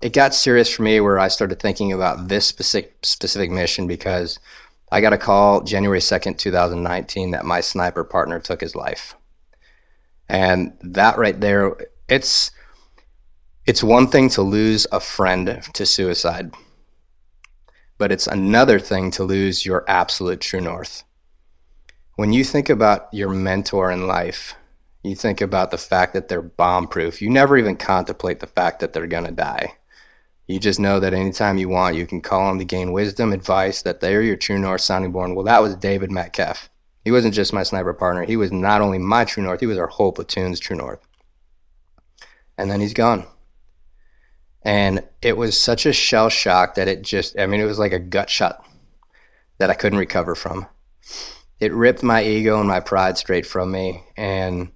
[0.00, 4.38] it got serious for me where I started thinking about this specific specific mission because
[4.92, 9.16] I got a call January 2nd, 2019 that my sniper partner took his life.
[10.28, 11.76] And that right there,
[12.08, 12.50] it's
[13.66, 16.54] it's one thing to lose a friend to suicide,
[17.98, 21.02] but it's another thing to lose your absolute true north.
[22.14, 24.54] When you think about your mentor in life,
[25.02, 27.20] you think about the fact that they're bomb proof.
[27.20, 29.74] You never even contemplate the fact that they're going to die.
[30.46, 33.82] You just know that anytime you want, you can call them to gain wisdom, advice,
[33.82, 35.32] that they're your true north sounding board.
[35.32, 36.70] Well, that was David Metcalf.
[37.04, 38.24] He wasn't just my sniper partner.
[38.24, 41.00] He was not only my true north, he was our whole platoon's true north.
[42.56, 43.26] And then he's gone.
[44.66, 47.92] And it was such a shell shock that it just, I mean, it was like
[47.92, 48.66] a gut shot
[49.58, 50.66] that I couldn't recover from.
[51.60, 54.02] It ripped my ego and my pride straight from me.
[54.16, 54.72] And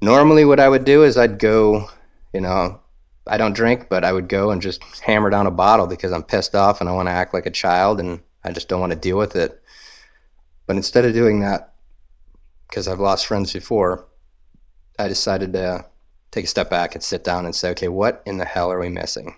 [0.00, 1.90] normally, what I would do is I'd go,
[2.32, 2.80] you know,
[3.26, 6.22] I don't drink, but I would go and just hammer down a bottle because I'm
[6.22, 8.94] pissed off and I want to act like a child and I just don't want
[8.94, 9.62] to deal with it.
[10.66, 11.74] But instead of doing that,
[12.70, 14.06] because I've lost friends before,
[14.98, 15.84] I decided to
[16.34, 18.80] take a step back and sit down and say, okay, what in the hell are
[18.80, 19.36] we missing?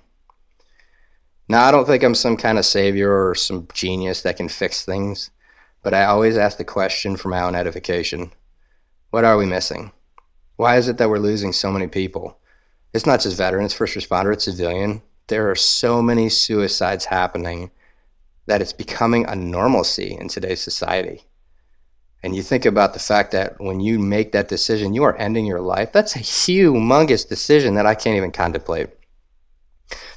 [1.48, 4.84] Now, I don't think I'm some kind of savior or some genius that can fix
[4.84, 5.30] things,
[5.82, 8.32] but I always ask the question for my own edification
[9.10, 9.92] what are we missing?
[10.56, 12.38] Why is it that we're losing so many people?
[12.96, 15.02] it's not just veterans, first responder, it's civilian.
[15.28, 17.70] There are so many suicides happening
[18.46, 21.25] that it's becoming a normalcy in today's society.
[22.22, 25.46] And you think about the fact that when you make that decision, you are ending
[25.46, 25.92] your life.
[25.92, 28.90] That's a humongous decision that I can't even contemplate.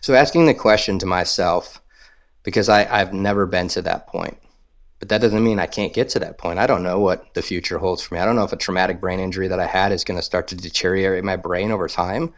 [0.02, 1.82] So, asking the question to myself,
[2.44, 4.38] because I, I've never been to that point,
[5.00, 6.58] but that doesn't mean I can't get to that point.
[6.58, 8.22] I don't know what the future holds for me.
[8.22, 10.48] I don't know if a traumatic brain injury that I had is going to start
[10.50, 12.34] to deteriorate my brain over time.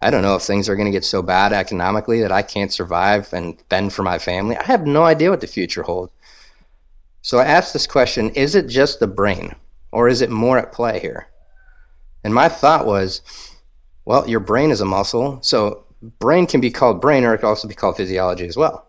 [0.00, 2.72] I don't know if things are going to get so bad economically that I can't
[2.72, 4.56] survive and fend for my family.
[4.56, 6.12] I have no idea what the future holds.
[7.22, 9.54] So I asked this question is it just the brain,
[9.92, 11.28] or is it more at play here?
[12.24, 13.22] And my thought was,
[14.04, 15.86] well, your brain is a muscle, so
[16.18, 18.88] brain can be called brain, or it can also be called physiology as well.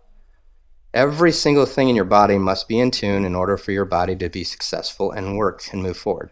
[0.94, 4.16] Every single thing in your body must be in tune in order for your body
[4.18, 6.32] to be successful and work and move forward.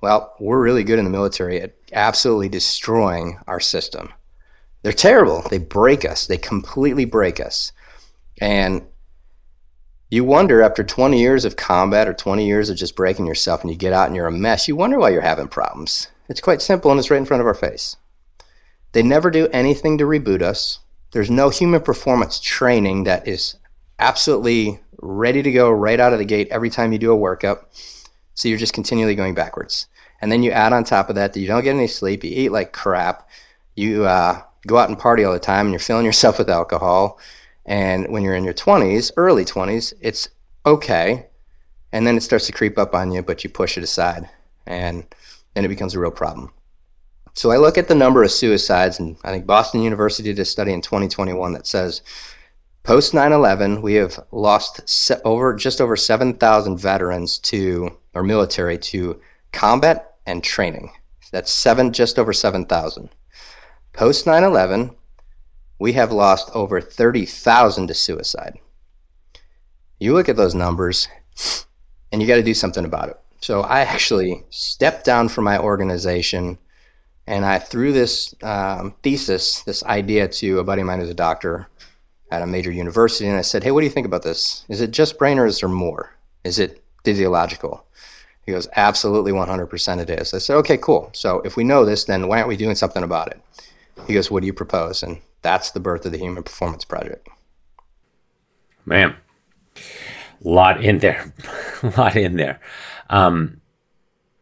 [0.00, 4.12] Well, we're really good in the military at absolutely destroying our system.
[4.82, 5.42] They're terrible.
[5.48, 6.26] They break us.
[6.26, 7.70] They completely break us.
[8.40, 8.82] And
[10.12, 13.70] you wonder after 20 years of combat or 20 years of just breaking yourself and
[13.70, 16.08] you get out and you're a mess, you wonder why you're having problems.
[16.28, 17.96] It's quite simple and it's right in front of our face.
[18.92, 20.80] They never do anything to reboot us.
[21.12, 23.56] There's no human performance training that is
[23.98, 27.64] absolutely ready to go right out of the gate every time you do a workup.
[28.34, 29.86] So you're just continually going backwards.
[30.20, 32.32] And then you add on top of that that you don't get any sleep, you
[32.34, 33.26] eat like crap,
[33.74, 37.18] you uh, go out and party all the time, and you're filling yourself with alcohol.
[37.64, 40.28] And when you're in your 20s, early 20s, it's
[40.66, 41.26] okay.
[41.92, 44.28] And then it starts to creep up on you, but you push it aside.
[44.66, 45.06] And
[45.54, 46.52] then it becomes a real problem.
[47.34, 50.44] So I look at the number of suicides, and I think Boston University did a
[50.44, 52.02] study in 2021 that says
[52.82, 59.20] post 9/11 we have lost over just over 7,000 veterans to or military to
[59.52, 60.90] combat and training.
[61.30, 63.08] That's seven, just over 7,000.
[63.94, 64.90] Post 9 11,
[65.82, 68.56] we have lost over 30,000 to suicide.
[69.98, 71.08] You look at those numbers
[72.12, 73.18] and you got to do something about it.
[73.40, 76.58] So I actually stepped down from my organization
[77.26, 81.14] and I threw this um, thesis, this idea to a buddy of mine who's a
[81.14, 81.66] doctor
[82.30, 83.26] at a major university.
[83.26, 84.64] And I said, Hey, what do you think about this?
[84.68, 86.14] Is it just brain or is there more?
[86.44, 87.84] Is it physiological?
[88.46, 90.32] He goes, absolutely 100% it is.
[90.32, 91.10] I said, okay, cool.
[91.12, 93.40] So if we know this, then why aren't we doing something about it?
[94.06, 95.02] He goes, what do you propose?
[95.02, 97.28] And that's the birth of the Human Performance Project.
[98.84, 99.16] Man,
[99.76, 101.32] a lot in there,
[101.82, 102.60] a lot in there.
[103.10, 103.60] Um,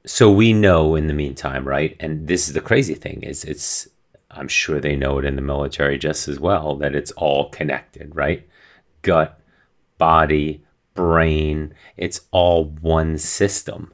[0.07, 1.97] so we know in the meantime, right?
[2.01, 3.89] And this is the crazy thing is it's
[4.31, 8.15] I'm sure they know it in the military just as well that it's all connected,
[8.15, 8.49] right?
[9.03, 9.41] Gut,
[9.99, 13.93] body, brain, it's all one system,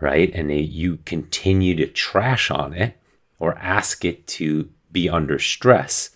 [0.00, 0.30] right?
[0.34, 2.98] And you continue to trash on it
[3.38, 6.10] or ask it to be under stress,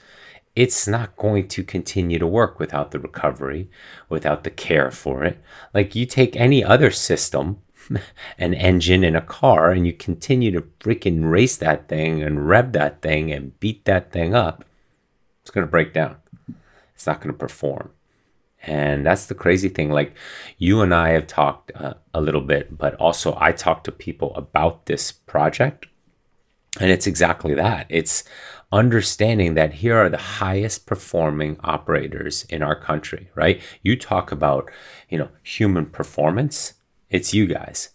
[0.56, 3.68] it's not going to continue to work without the recovery,
[4.08, 5.38] without the care for it.
[5.74, 7.58] Like you take any other system,
[8.38, 12.72] an engine in a car, and you continue to freaking race that thing and rev
[12.72, 14.64] that thing and beat that thing up,
[15.42, 16.16] it's going to break down.
[16.94, 17.90] It's not going to perform.
[18.62, 19.90] And that's the crazy thing.
[19.90, 20.16] Like
[20.58, 24.34] you and I have talked uh, a little bit, but also I talked to people
[24.34, 25.86] about this project.
[26.80, 27.86] And it's exactly that.
[27.88, 28.24] It's
[28.76, 33.60] understanding that here are the highest performing operators in our country, right?
[33.82, 34.70] You talk about,
[35.08, 36.74] you know, human performance,
[37.08, 37.90] it's you guys.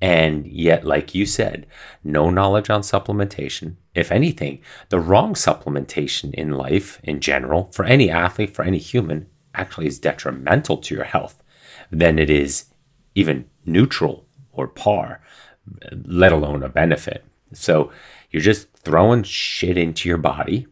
[0.00, 1.66] And yet, like you said,
[2.04, 3.76] no knowledge on supplementation.
[3.94, 4.60] If anything,
[4.90, 9.98] the wrong supplementation in life in general, for any athlete, for any human, actually is
[9.98, 11.42] detrimental to your health
[11.90, 12.66] than it is
[13.14, 15.20] even neutral or par,
[16.04, 17.24] let alone a benefit.
[17.52, 17.90] So
[18.30, 20.66] you're just throwing shit into your body.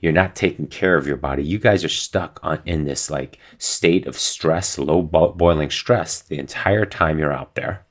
[0.00, 1.42] You're not taking care of your body.
[1.42, 6.22] You guys are stuck on in this like state of stress, low bo- boiling stress
[6.22, 7.84] the entire time you're out there,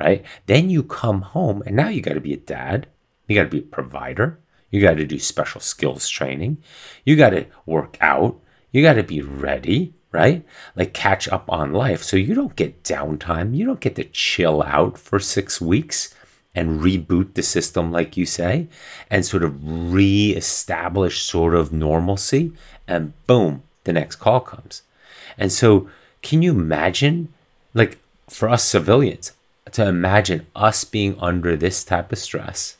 [0.00, 0.24] right?
[0.46, 2.88] Then you come home and now you got to be a dad.
[3.28, 4.40] You got to be a provider.
[4.72, 6.58] You got to do special skills training.
[7.04, 8.40] You got to work out.
[8.72, 10.44] You got to be ready, right?
[10.74, 12.02] Like catch up on life.
[12.02, 13.54] So you don't get downtime.
[13.54, 16.16] You don't get to chill out for six weeks
[16.54, 18.66] and reboot the system, like you say,
[19.10, 22.52] and sort of re-establish sort of normalcy.
[22.86, 24.82] And boom, the next call comes.
[25.36, 25.88] And so,
[26.22, 27.32] can you imagine,
[27.74, 29.32] like for us civilians,
[29.72, 32.76] to imagine us being under this type of stress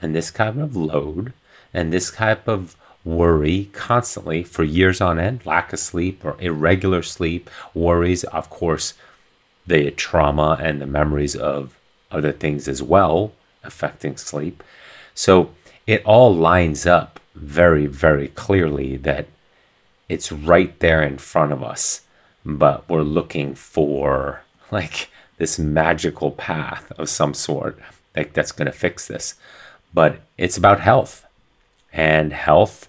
[0.00, 1.32] and this kind of load
[1.72, 7.02] and this type of worry constantly for years on end, lack of sleep or irregular
[7.02, 8.94] sleep, worries, of course,
[9.66, 11.77] the trauma and the memories of
[12.10, 13.32] other things as well
[13.64, 14.62] affecting sleep.
[15.14, 15.50] So
[15.86, 19.26] it all lines up very, very clearly that
[20.08, 22.02] it's right there in front of us,
[22.44, 27.78] but we're looking for like this magical path of some sort
[28.16, 29.34] like that's going to fix this.
[29.94, 31.24] But it's about health.
[31.92, 32.88] And health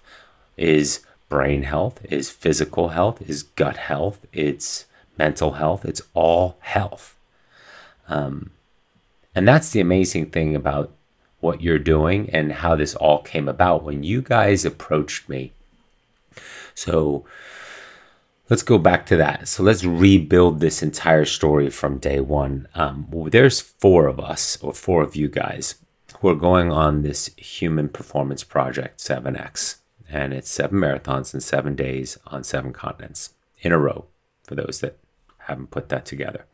[0.57, 4.85] is brain health, is physical health, is gut health, it's
[5.17, 7.15] mental health, it's all health.
[8.07, 8.51] Um,
[9.35, 10.91] and that's the amazing thing about
[11.39, 15.51] what you're doing and how this all came about when you guys approached me.
[16.73, 17.25] So
[18.49, 19.47] let's go back to that.
[19.47, 22.67] So let's rebuild this entire story from day one.
[22.75, 25.75] Um, there's four of us, or four of you guys,
[26.19, 29.77] who are going on this human performance project 7X.
[30.09, 34.05] And it's seven marathons in seven days on seven continents in a row,
[34.43, 34.97] for those that
[35.39, 36.45] haven't put that together.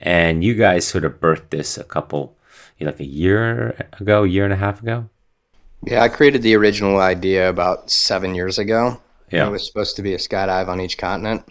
[0.00, 2.36] And you guys sort of birthed this a couple,
[2.78, 5.08] you know, like a year ago, year and a half ago.
[5.82, 9.00] Yeah, I created the original idea about seven years ago.
[9.30, 9.46] Yeah.
[9.46, 11.46] It was supposed to be a skydive on each continent,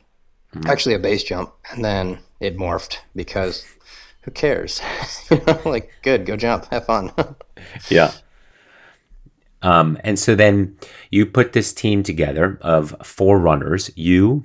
[0.56, 0.70] mm-hmm.
[0.70, 3.66] actually a base jump, and then it morphed because
[4.22, 4.82] who cares?
[5.32, 7.12] you know, like good, go jump, have fun.
[7.90, 8.12] yeah.
[9.62, 10.78] Um, and so then
[11.10, 14.44] you put this team together of four runners, you,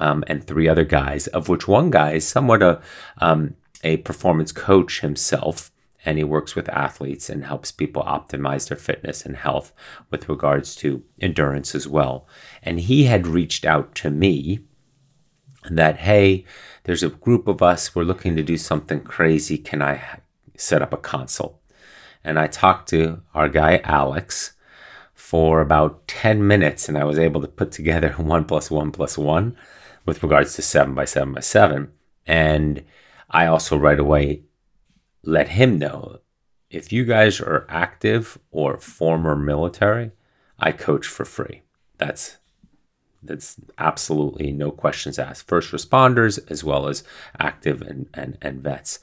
[0.00, 2.80] um, and three other guys, of which one guy is somewhat a,
[3.18, 5.70] um, a performance coach himself.
[6.04, 9.72] And he works with athletes and helps people optimize their fitness and health
[10.10, 12.26] with regards to endurance as well.
[12.62, 14.60] And he had reached out to me
[15.68, 16.44] that, hey,
[16.84, 19.58] there's a group of us, we're looking to do something crazy.
[19.58, 20.20] Can I
[20.56, 21.60] set up a consult?
[22.24, 24.54] And I talked to our guy, Alex,
[25.14, 29.18] for about 10 minutes, and I was able to put together one plus one plus
[29.18, 29.56] one
[30.08, 31.92] with regards to 7 by 7 by 7
[32.26, 32.82] And
[33.28, 34.42] I also right away
[35.22, 36.20] let him know
[36.70, 40.12] if you guys are active or former military,
[40.58, 41.62] I coach for free.
[41.98, 42.38] That's
[43.22, 45.46] that's absolutely no questions asked.
[45.46, 47.04] First responders as well as
[47.38, 49.00] active and and, and vets,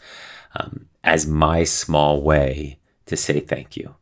[0.55, 3.95] um, as my small way to say thank you.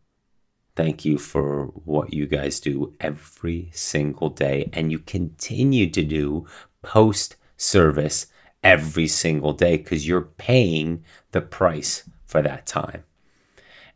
[0.76, 6.48] Thank you for what you guys do every single day, and you continue to do
[6.84, 8.28] post service
[8.64, 13.04] every single day because you're paying the price for that time.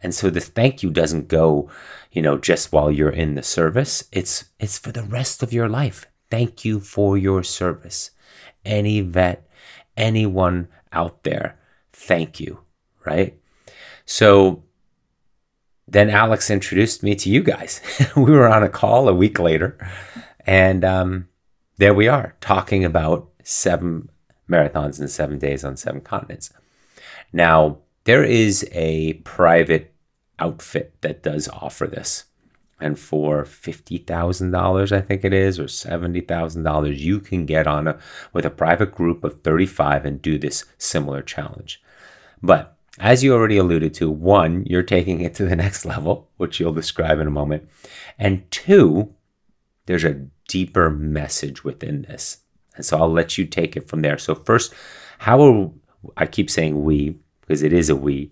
[0.01, 1.69] And so the thank you doesn't go,
[2.11, 4.03] you know, just while you're in the service.
[4.11, 6.05] It's it's for the rest of your life.
[6.29, 8.11] Thank you for your service.
[8.65, 9.49] Any vet,
[9.95, 11.57] anyone out there,
[11.93, 12.59] thank you,
[13.05, 13.37] right?
[14.05, 14.63] So
[15.87, 17.81] then Alex introduced me to you guys.
[18.15, 19.77] we were on a call a week later,
[20.45, 21.27] and um,
[21.77, 24.09] there we are talking about seven
[24.49, 26.51] marathons in seven days on seven continents.
[27.31, 29.93] Now, there is a private
[30.39, 32.25] outfit that does offer this.
[32.79, 37.97] And for $50,000, I think it is, or $70,000, you can get on a,
[38.33, 41.81] with a private group of 35 and do this similar challenge.
[42.41, 46.59] But as you already alluded to, one, you're taking it to the next level, which
[46.59, 47.67] you'll describe in a moment.
[48.19, 49.13] And two,
[49.87, 52.37] there's a deeper message within this.
[52.75, 54.17] And so I'll let you take it from there.
[54.17, 54.73] So, first,
[55.19, 55.71] how are
[56.15, 58.31] I keep saying we because it is a we.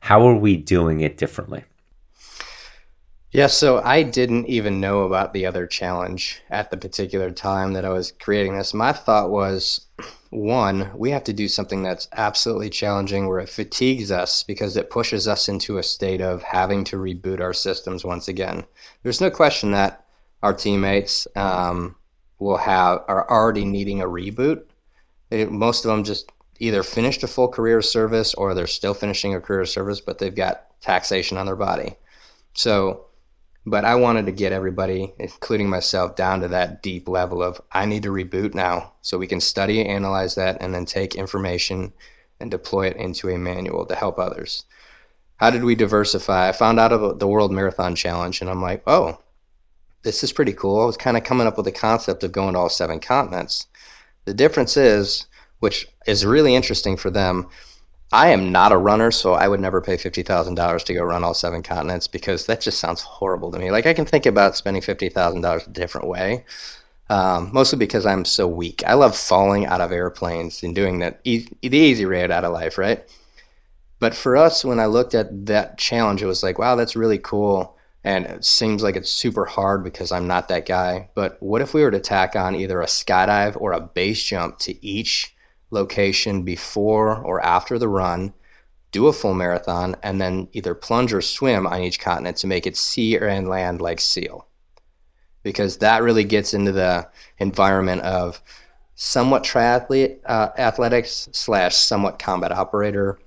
[0.00, 1.64] How are we doing it differently?
[3.32, 7.84] Yeah, so I didn't even know about the other challenge at the particular time that
[7.84, 8.74] I was creating this.
[8.74, 9.86] My thought was
[10.28, 14.90] one, we have to do something that's absolutely challenging where it fatigues us because it
[14.90, 18.64] pushes us into a state of having to reboot our systems once again.
[19.02, 20.01] There's no question that
[20.42, 21.96] our teammates um,
[22.38, 24.64] will have are already needing a reboot.
[25.30, 29.34] They, most of them just either finished a full career service or they're still finishing
[29.34, 31.96] a career service, but they've got taxation on their body.
[32.54, 33.06] So
[33.64, 37.86] but I wanted to get everybody, including myself, down to that deep level of I
[37.86, 41.92] need to reboot now so we can study, analyze that, and then take information
[42.40, 44.64] and deploy it into a manual to help others.
[45.36, 46.48] How did we diversify?
[46.48, 49.20] I found out about the World Marathon Challenge and I'm like, oh,
[50.02, 50.80] this is pretty cool.
[50.82, 53.66] I was kind of coming up with the concept of going to all seven continents.
[54.24, 55.26] The difference is,
[55.60, 57.48] which is really interesting for them,
[58.12, 61.02] I am not a runner, so I would never pay fifty thousand dollars to go
[61.02, 63.70] run all seven continents because that just sounds horrible to me.
[63.70, 66.44] Like I can think about spending fifty thousand dollars a different way,
[67.08, 68.82] um, mostly because I'm so weak.
[68.86, 72.52] I love falling out of airplanes and doing that e- the easy route out of
[72.52, 73.02] life, right?
[73.98, 77.18] But for us, when I looked at that challenge, it was like, wow, that's really
[77.18, 77.76] cool.
[78.04, 81.10] And it seems like it's super hard because I'm not that guy.
[81.14, 84.58] But what if we were to tack on either a skydive or a base jump
[84.60, 85.36] to each
[85.70, 88.34] location before or after the run,
[88.90, 92.66] do a full marathon, and then either plunge or swim on each continent to make
[92.66, 94.46] it sea and land like SEAL.
[95.42, 98.42] Because that really gets into the environment of
[98.94, 103.18] somewhat triathlete uh, athletics slash somewhat combat operator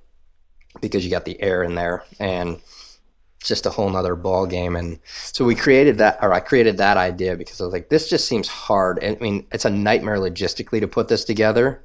[0.82, 2.62] because you got the air in there and
[3.48, 6.98] just a whole nother ball game and so we created that or i created that
[6.98, 10.80] idea because i was like this just seems hard i mean it's a nightmare logistically
[10.80, 11.84] to put this together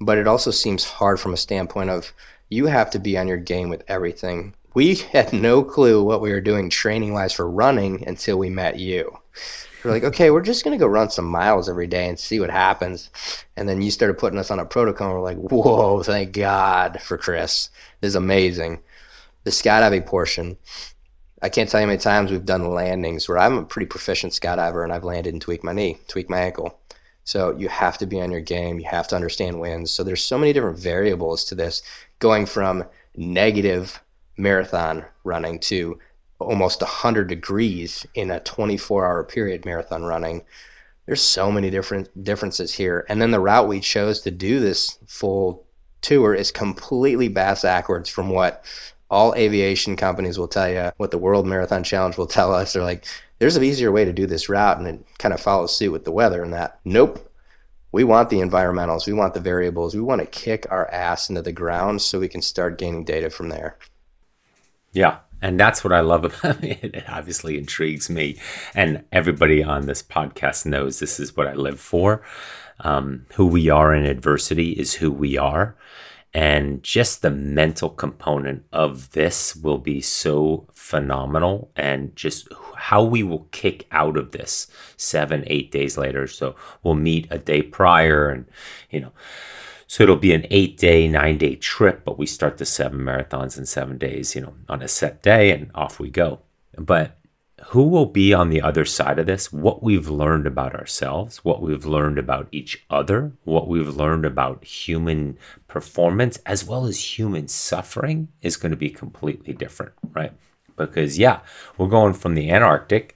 [0.00, 2.12] but it also seems hard from a standpoint of
[2.48, 4.54] you have to be on your game with everything.
[4.74, 8.78] We had no clue what we were doing training wise for running until we met
[8.78, 9.18] you.
[9.84, 12.50] We're like, okay, we're just gonna go run some miles every day and see what
[12.50, 13.10] happens.
[13.56, 15.08] And then you started putting us on a protocol.
[15.08, 17.70] And we're like, whoa, thank God for Chris.
[18.00, 18.80] This is amazing.
[19.48, 20.58] The skydiving portion.
[21.40, 24.34] I can't tell you how many times we've done landings where I'm a pretty proficient
[24.34, 26.78] skydiver and I've landed and tweaked my knee, tweaked my ankle.
[27.24, 28.78] So you have to be on your game.
[28.78, 29.90] You have to understand winds.
[29.90, 31.80] So there's so many different variables to this,
[32.18, 32.84] going from
[33.16, 34.02] negative
[34.36, 35.98] marathon running to
[36.38, 40.44] almost 100 degrees in a 24 hour period marathon running.
[41.06, 43.06] There's so many different differences here.
[43.08, 45.64] And then the route we chose to do this full
[46.02, 48.62] tour is completely bass backwards from what
[49.10, 52.72] all aviation companies will tell you, what the World Marathon Challenge will tell us.
[52.72, 53.04] They're like,
[53.38, 56.04] there's an easier way to do this route and it kind of follows suit with
[56.04, 56.80] the weather and that.
[56.84, 57.24] Nope.
[57.90, 61.40] We want the environmentals, we want the variables, we want to kick our ass into
[61.40, 63.78] the ground so we can start gaining data from there.
[64.92, 65.18] Yeah.
[65.40, 66.94] And that's what I love about it.
[66.94, 68.38] It obviously intrigues me.
[68.74, 72.22] And everybody on this podcast knows this is what I live for.
[72.80, 75.76] Um, who we are in adversity is who we are.
[76.34, 81.70] And just the mental component of this will be so phenomenal.
[81.74, 86.26] And just how we will kick out of this seven, eight days later.
[86.26, 88.46] So we'll meet a day prior and,
[88.90, 89.12] you know,
[89.86, 93.56] so it'll be an eight day, nine day trip, but we start the seven marathons
[93.56, 96.40] in seven days, you know, on a set day and off we go.
[96.76, 97.17] But
[97.68, 101.60] who will be on the other side of this, what we've learned about ourselves, what
[101.60, 107.46] we've learned about each other, what we've learned about human performance, as well as human
[107.46, 110.32] suffering, is going to be completely different, right?
[110.76, 111.40] Because, yeah,
[111.76, 113.14] we're going from the Antarctic,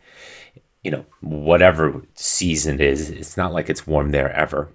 [0.84, 4.68] you know, whatever season it is, it's not like it's warm there ever,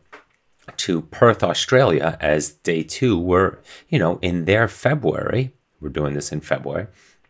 [0.77, 3.59] to Perth, Australia, as day two, we're,
[3.89, 6.87] you know, in their February, we're doing this in February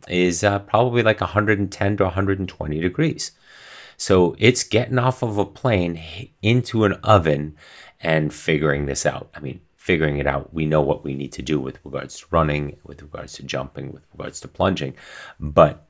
[0.10, 3.32] is uh, probably like 110 to 120 degrees.
[3.97, 7.55] So it's getting off of a plane into an oven
[7.99, 9.30] and figuring this out.
[9.36, 10.53] I mean, figuring it out.
[10.53, 13.91] We know what we need to do with regards to running, with regards to jumping,
[13.91, 14.95] with regards to plunging.
[15.39, 15.88] But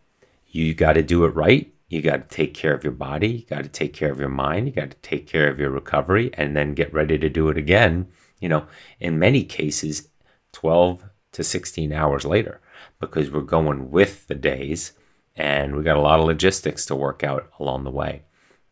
[0.47, 1.73] you got to do it right.
[1.89, 3.27] You got to take care of your body.
[3.27, 4.67] You got to take care of your mind.
[4.67, 7.57] You got to take care of your recovery and then get ready to do it
[7.57, 8.07] again.
[8.39, 8.67] You know,
[8.99, 10.09] in many cases,
[10.53, 11.03] 12
[11.33, 12.61] to 16 hours later,
[12.99, 14.93] because we're going with the days
[15.35, 18.23] and we got a lot of logistics to work out along the way.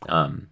[0.10, 0.48] Um,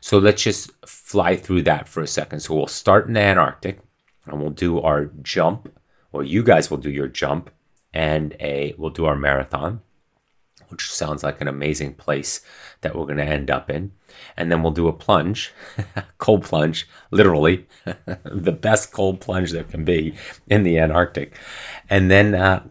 [0.00, 2.40] so let's just fly through that for a second.
[2.40, 3.80] So we'll start in the Antarctic
[4.26, 5.72] and we'll do our jump,
[6.12, 7.50] or you guys will do your jump,
[7.92, 9.80] and a we'll do our marathon,
[10.68, 12.42] which sounds like an amazing place
[12.82, 13.92] that we're going to end up in.
[14.36, 15.52] And then we'll do a plunge,
[16.18, 17.66] cold plunge, literally
[18.24, 20.14] the best cold plunge there can be
[20.48, 21.34] in the Antarctic.
[21.88, 22.64] And then uh,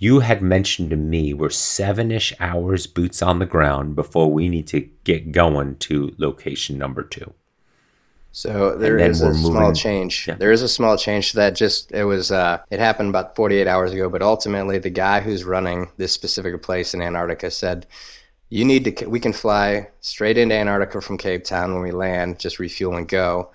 [0.00, 4.48] you had mentioned to me we're seven ish hours boots on the ground before we
[4.48, 7.34] need to get going to location number two.
[8.32, 10.26] So there is a small change.
[10.26, 10.36] Yeah.
[10.36, 11.54] There is a small change to that.
[11.54, 15.44] Just it was uh, it happened about 48 hours ago, but ultimately the guy who's
[15.44, 17.86] running this specific place in Antarctica said,
[18.48, 19.06] "You need to.
[19.06, 23.06] We can fly straight into Antarctica from Cape Town when we land, just refuel and
[23.06, 23.50] go."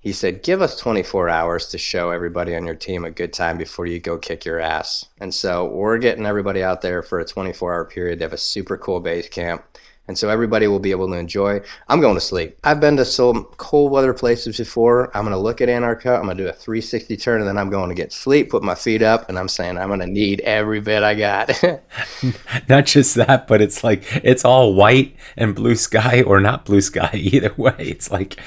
[0.00, 3.58] He said, "Give us 24 hours to show everybody on your team a good time
[3.58, 7.24] before you go kick your ass." And so we're getting everybody out there for a
[7.24, 8.18] 24-hour period.
[8.18, 9.64] They have a super cool base camp
[10.08, 11.60] and so everybody will be able to enjoy.
[11.86, 12.58] I'm going to sleep.
[12.64, 15.14] I've been to some cold weather places before.
[15.14, 16.16] I'm going to look at Antarctica.
[16.16, 18.62] I'm going to do a 360 turn, and then I'm going to get sleep, put
[18.62, 21.62] my feet up, and I'm saying I'm going to need every bit I got.
[22.68, 26.80] not just that, but it's like it's all white and blue sky, or not blue
[26.80, 27.74] sky either way.
[27.78, 28.38] It's like,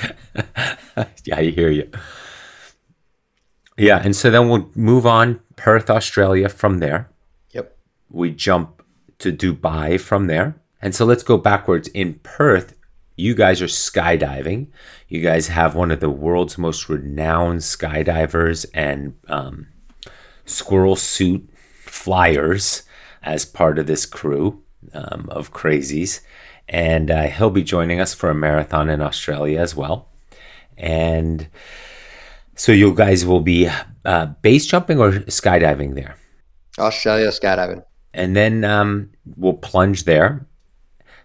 [1.24, 1.90] yeah, I hear you.
[3.78, 7.10] Yeah, and so then we'll move on Perth, Australia from there.
[7.52, 7.78] Yep.
[8.10, 8.84] We jump
[9.20, 11.88] to Dubai from there and so let's go backwards.
[11.90, 12.76] In Perth,
[13.16, 14.68] you guys are skydiving.
[15.08, 19.68] You guys have one of the world's most renowned skydivers and um,
[20.46, 21.48] squirrel suit
[21.82, 22.84] flyers
[23.22, 24.64] as part of this crew
[24.94, 26.22] um, of crazies.
[26.68, 30.10] And uh, he'll be joining us for a marathon in Australia as well.
[30.78, 31.48] And
[32.56, 33.70] so you guys will be
[34.06, 36.16] uh, base jumping or skydiving there?
[36.80, 37.84] Australia skydiving.
[38.14, 40.48] And then um, we'll plunge there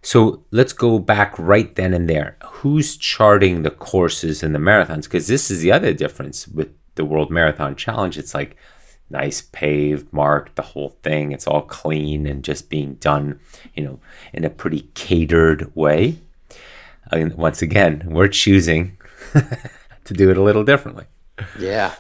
[0.07, 2.36] so let's go back right then and there.
[2.44, 5.02] Who's charting the courses and the marathons?
[5.02, 8.16] Because this is the other difference with the World Marathon Challenge.
[8.16, 8.57] It's like
[9.11, 11.32] nice paved, marked, the whole thing.
[11.32, 13.40] It's all clean and just being done,
[13.74, 13.98] you know,
[14.32, 16.18] in a pretty catered way.
[17.11, 18.98] And once again, we're choosing
[20.04, 21.07] to do it a little differently.
[21.59, 21.96] Yeah.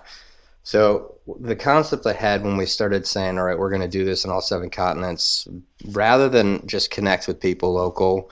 [0.66, 4.04] So the concept I had when we started saying, all right, we're going to do
[4.04, 5.46] this in all seven continents,
[5.84, 8.28] rather than just connect with people local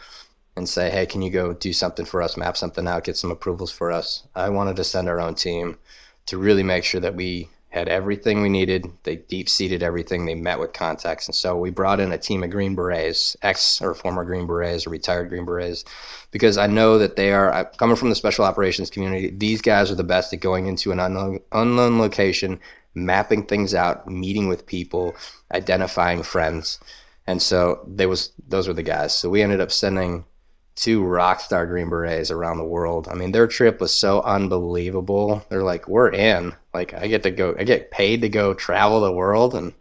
[0.57, 3.31] and say, hey, can you go do something for us, map something out, get some
[3.31, 4.27] approvals for us?
[4.35, 5.79] I wanted to send our own team
[6.27, 8.87] to really make sure that we had everything we needed.
[9.03, 10.27] They deep seated everything.
[10.27, 11.27] They met with contacts.
[11.27, 14.87] And so we brought in a team of Green Berets, ex or former Green Berets
[14.87, 15.85] or retired Green Berets,
[16.31, 19.97] because I know that they are, coming from the special operations community, these guys are
[19.97, 22.61] the best at going into an unknown, unknown location
[22.95, 25.15] mapping things out, meeting with people,
[25.53, 26.79] identifying friends.
[27.27, 29.13] And so there was those were the guys.
[29.15, 30.27] So we ended up sending
[30.75, 33.09] two rock star Green Berets around the world.
[33.09, 35.45] I mean, their trip was so unbelievable.
[35.49, 36.55] They're like, we're in.
[36.73, 39.73] Like, I get to go, I get paid to go travel the world, and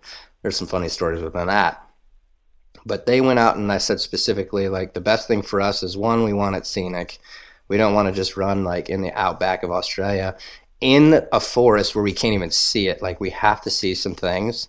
[0.41, 1.79] there's some funny stories within that.
[2.85, 5.97] But they went out, and I said specifically, like, the best thing for us is
[5.97, 7.17] one, we want it scenic.
[7.67, 10.35] We don't want to just run like in the outback of Australia
[10.83, 13.01] in a forest where we can't even see it.
[13.01, 14.67] Like we have to see some things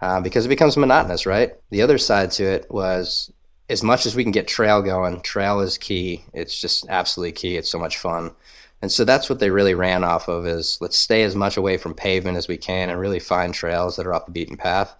[0.00, 1.54] uh, because it becomes monotonous, right?
[1.70, 3.32] The other side to it was
[3.72, 6.24] as much as we can get trail going, trail is key.
[6.32, 7.56] It's just absolutely key.
[7.56, 8.32] It's so much fun.
[8.80, 11.76] And so that's what they really ran off of is let's stay as much away
[11.76, 14.94] from pavement as we can and really find trails that are off the beaten path.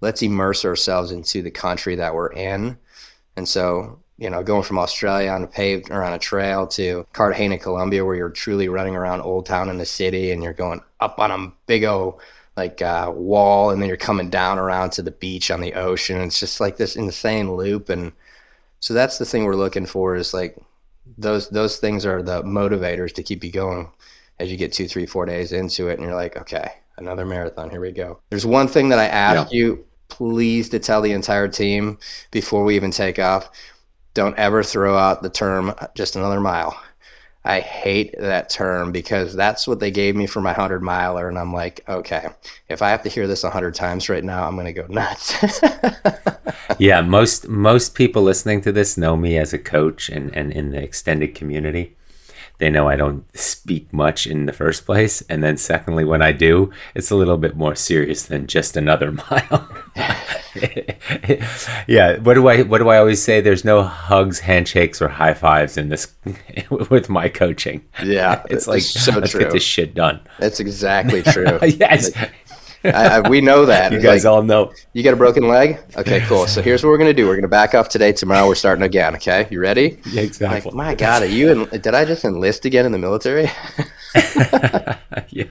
[0.00, 2.78] Let's immerse ourselves into the country that we're in.
[3.36, 7.06] And so you know, going from Australia on a paved or on a trail to
[7.14, 10.82] Cartagena, Colombia, where you're truly running around Old Town in the city and you're going
[11.00, 12.20] up on a big old
[12.60, 16.20] like uh, wall and then you're coming down around to the beach on the ocean.
[16.20, 17.88] It's just like this insane loop.
[17.88, 18.12] And
[18.80, 20.58] so that's the thing we're looking for is like
[21.16, 23.90] those, those things are the motivators to keep you going
[24.38, 25.94] as you get two, three, four days into it.
[25.94, 27.70] And you're like, okay, another marathon.
[27.70, 28.20] Here we go.
[28.28, 29.58] There's one thing that I ask yeah.
[29.58, 31.98] you, please to tell the entire team
[32.30, 33.50] before we even take off
[34.12, 36.78] don't ever throw out the term just another mile.
[37.44, 41.26] I hate that term because that's what they gave me for my 100 miler.
[41.26, 42.28] And I'm like, okay,
[42.68, 45.34] if I have to hear this 100 times right now, I'm going to go nuts.
[46.78, 50.70] yeah, most most people listening to this know me as a coach and, and in
[50.70, 51.96] the extended community.
[52.58, 55.22] they know I don't speak much in the first place.
[55.22, 59.12] And then, secondly, when I do, it's a little bit more serious than just another
[59.30, 59.68] mile.
[61.86, 62.18] yeah.
[62.18, 63.40] What do I What do I always say?
[63.40, 66.14] There's no hugs, handshakes, or high fives in this
[66.90, 67.84] with my coaching.
[68.02, 69.40] Yeah, it's like so let's true.
[69.40, 70.20] get this shit done.
[70.38, 71.58] That's exactly true.
[71.62, 72.14] yes.
[72.16, 72.32] Like,
[72.82, 73.92] I, I, we know that.
[73.92, 74.72] You guys like, all know.
[74.94, 75.78] You got a broken leg?
[75.96, 76.46] Okay, cool.
[76.46, 77.26] So here's what we're gonna do.
[77.26, 78.12] We're gonna back off today.
[78.12, 79.14] Tomorrow we're starting again.
[79.16, 79.98] Okay, you ready?
[80.06, 80.70] Yeah, exactly.
[80.70, 81.50] Like, my God, are you?
[81.50, 83.50] In, did I just enlist again in the military?
[85.28, 85.44] yeah.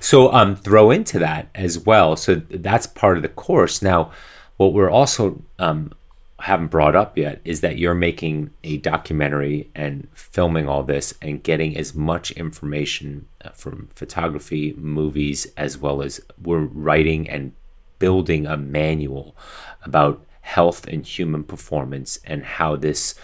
[0.00, 2.16] So um, throw into that as well.
[2.16, 3.82] So that's part of the course.
[3.82, 4.12] Now,
[4.56, 5.92] what we're also um,
[6.40, 11.42] haven't brought up yet is that you're making a documentary and filming all this and
[11.42, 17.52] getting as much information uh, from photography, movies, as well as we're writing and
[17.98, 19.36] building a manual
[19.82, 23.14] about health and human performance and how this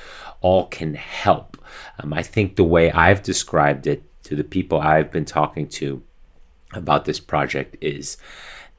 [0.41, 1.57] all can help.
[1.99, 6.03] Um, I think the way I've described it to the people I've been talking to
[6.73, 8.17] about this project is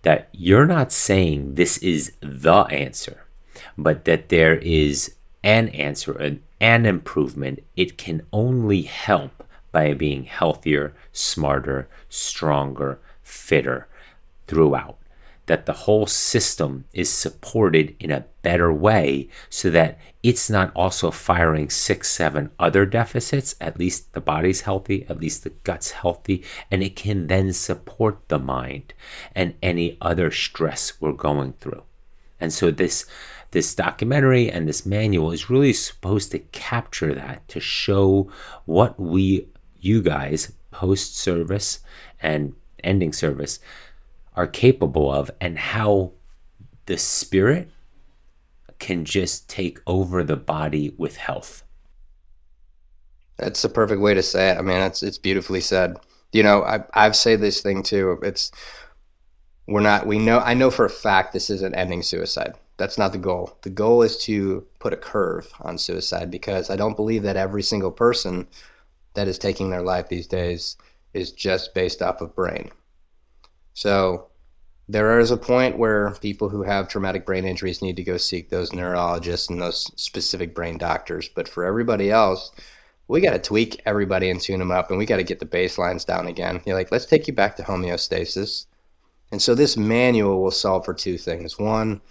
[0.04, 3.26] that you're not saying this is the answer
[3.78, 7.64] but that there is an answer, an, an improvement.
[7.76, 13.88] It can only help by being healthier, smarter, stronger, fitter
[14.48, 14.98] throughout.
[15.50, 21.10] That the whole system is supported in a better way so that it's not also
[21.10, 23.56] firing six, seven other deficits.
[23.60, 28.20] At least the body's healthy, at least the gut's healthy, and it can then support
[28.28, 28.93] the mind
[29.34, 31.84] and any other stress we're going through.
[32.39, 33.06] And so this
[33.52, 38.32] this documentary and this manual is really supposed to capture that to show
[38.66, 39.47] what we,
[39.80, 41.80] you guys, post service
[42.22, 43.60] and ending service,
[44.40, 46.14] are capable of and how
[46.86, 47.70] the spirit
[48.80, 51.64] can just take over the body with health.
[53.38, 54.58] That's the perfect way to say it.
[54.58, 55.98] I mean, it's it's beautifully said.
[56.32, 58.20] You know, I I've said this thing too.
[58.24, 58.52] It's
[59.68, 60.08] we're not.
[60.08, 60.40] We know.
[60.40, 63.58] I know for a fact this isn't ending suicide that's not the goal.
[63.62, 67.62] The goal is to put a curve on suicide because I don't believe that every
[67.62, 68.48] single person
[69.16, 70.78] that is taking their life these days
[71.14, 72.72] is just based off of brain.
[73.74, 74.29] So
[74.90, 78.50] there is a point where people who have traumatic brain injuries need to go seek
[78.50, 81.30] those neurologists and those specific brain doctors.
[81.30, 82.52] But for everybody else,
[83.08, 85.46] we got to tweak everybody and tune them up, and we got to get the
[85.46, 86.62] baselines down again.
[86.66, 88.66] You're like, let's take you back to homeostasis.
[89.32, 91.60] And so this manual will solve for two things.
[91.60, 92.02] One,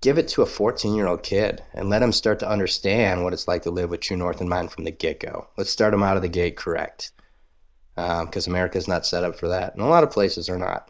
[0.00, 3.34] give it to a 14 year old kid and let him start to understand what
[3.34, 5.48] it's like to live with True North in mind from the get go.
[5.58, 7.12] Let's start him out of the gate correct
[7.94, 9.74] because um, America's not set up for that.
[9.74, 10.88] And a lot of places are not.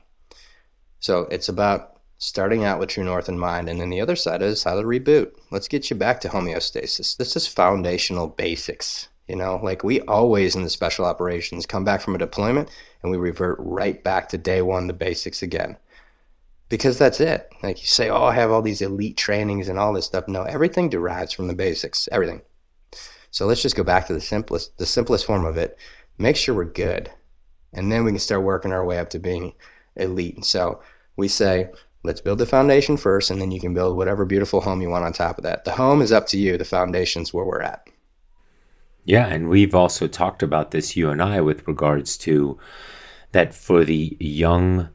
[1.02, 3.68] So it's about starting out with True North in mind.
[3.68, 5.32] And then the other side is how to reboot.
[5.50, 7.18] Let's get you back to homeostasis.
[7.18, 9.08] This is foundational basics.
[9.28, 12.70] You know, like we always in the special operations come back from a deployment
[13.02, 15.76] and we revert right back to day one, the basics again
[16.72, 17.50] because that's it.
[17.62, 20.26] Like you say, oh, I have all these elite trainings and all this stuff.
[20.26, 22.40] No, everything derives from the basics, everything.
[23.30, 25.76] So let's just go back to the simplest, the simplest form of it.
[26.16, 27.10] Make sure we're good,
[27.74, 29.52] and then we can start working our way up to being
[29.96, 30.46] elite.
[30.46, 30.80] So
[31.16, 31.70] we say,
[32.02, 35.04] let's build the foundation first, and then you can build whatever beautiful home you want
[35.04, 35.64] on top of that.
[35.64, 36.56] The home is up to you.
[36.56, 37.86] The foundation's where we're at.
[39.04, 42.58] Yeah, and we've also talked about this, you and I, with regards to
[43.32, 44.90] that for the young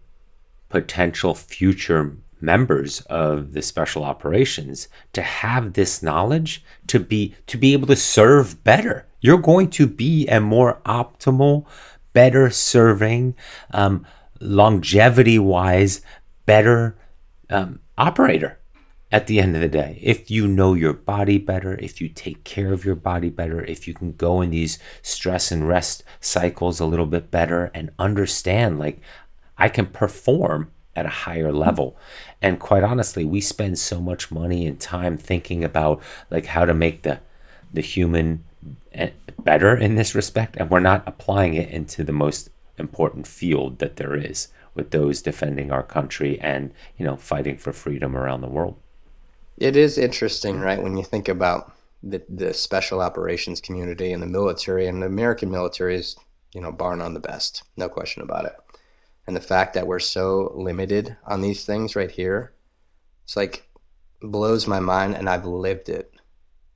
[0.69, 7.73] potential future members of the special operations to have this knowledge to be to be
[7.73, 11.65] able to serve better you're going to be a more optimal
[12.13, 13.33] better serving
[13.71, 14.05] um,
[14.39, 16.01] longevity wise
[16.45, 16.97] better
[17.49, 18.59] um, operator
[19.11, 22.43] at the end of the day if you know your body better if you take
[22.43, 26.79] care of your body better if you can go in these stress and rest cycles
[26.79, 28.99] a little bit better and understand like
[29.57, 31.95] I can perform at a higher level.
[32.41, 36.73] And quite honestly, we spend so much money and time thinking about like how to
[36.73, 37.19] make the
[37.73, 38.43] the human
[38.93, 39.09] eh,
[39.39, 43.95] better in this respect and we're not applying it into the most important field that
[43.95, 48.47] there is with those defending our country and, you know, fighting for freedom around the
[48.47, 48.77] world.
[49.57, 51.73] It is interesting, right, when you think about
[52.03, 56.15] the, the special operations community and the military and the American military is,
[56.53, 57.63] you know, bar none the best.
[57.75, 58.55] No question about it
[59.27, 62.53] and the fact that we're so limited on these things right here
[63.25, 63.67] it's like
[64.21, 66.13] blows my mind and i've lived it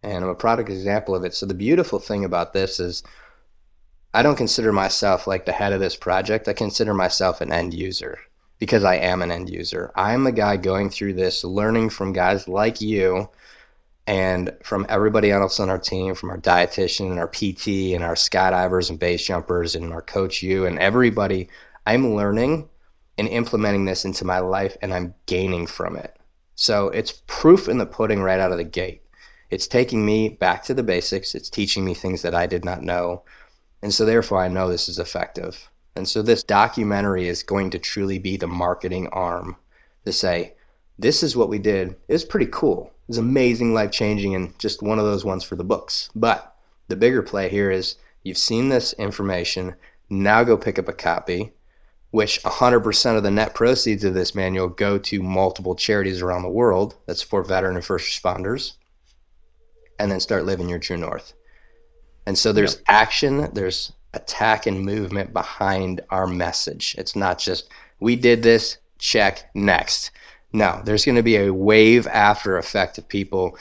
[0.04, 3.02] and i'm a product example of it so the beautiful thing about this is
[4.14, 7.74] i don't consider myself like the head of this project i consider myself an end
[7.74, 8.20] user
[8.60, 12.48] because i am an end user i'm the guy going through this learning from guys
[12.48, 13.30] like you
[14.08, 18.16] And from everybody else on our team, from our dietitian and our PT and our
[18.16, 21.50] skydivers and base jumpers and our coach you and everybody,
[21.86, 22.68] I'm learning
[23.18, 26.18] and implementing this into my life and I'm gaining from it.
[26.56, 29.04] So it's proof in the pudding right out of the gate.
[29.50, 31.36] It's taking me back to the basics.
[31.36, 33.24] It's teaching me things that I did not know.
[33.82, 35.70] And so therefore I know this is effective.
[35.96, 39.58] And so this documentary is going to truly be the marketing arm
[40.06, 40.54] to say,
[40.98, 41.96] this is what we did.
[42.08, 42.92] It was pretty cool.
[43.08, 46.10] It was amazing, life changing, and just one of those ones for the books.
[46.16, 46.56] But
[46.88, 49.76] the bigger play here is you've seen this information.
[50.10, 51.52] Now go pick up a copy,
[52.12, 56.50] which 100% of the net proceeds of this manual go to multiple charities around the
[56.50, 58.74] world that support veteran and first responders.
[59.98, 61.34] And then start living your true north.
[62.26, 62.84] And so there's yep.
[62.88, 66.96] action, there's attack and movement behind our message.
[66.98, 67.70] It's not just,
[68.00, 70.12] we did this, check, next.
[70.54, 73.58] No, there's going to be a wave after effect of people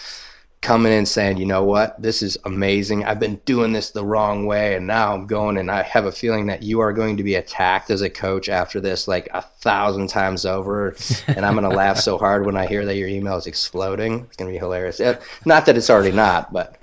[0.60, 3.04] coming in saying, you know what, this is amazing.
[3.04, 6.12] I've been doing this the wrong way, and now I'm going, and I have a
[6.12, 9.40] feeling that you are going to be attacked as a coach after this like a
[9.40, 10.94] thousand times over.
[11.28, 14.24] And I'm going to laugh so hard when I hear that your email is exploding.
[14.24, 15.00] It's going to be hilarious.
[15.00, 16.79] Uh, not that it's already not, but.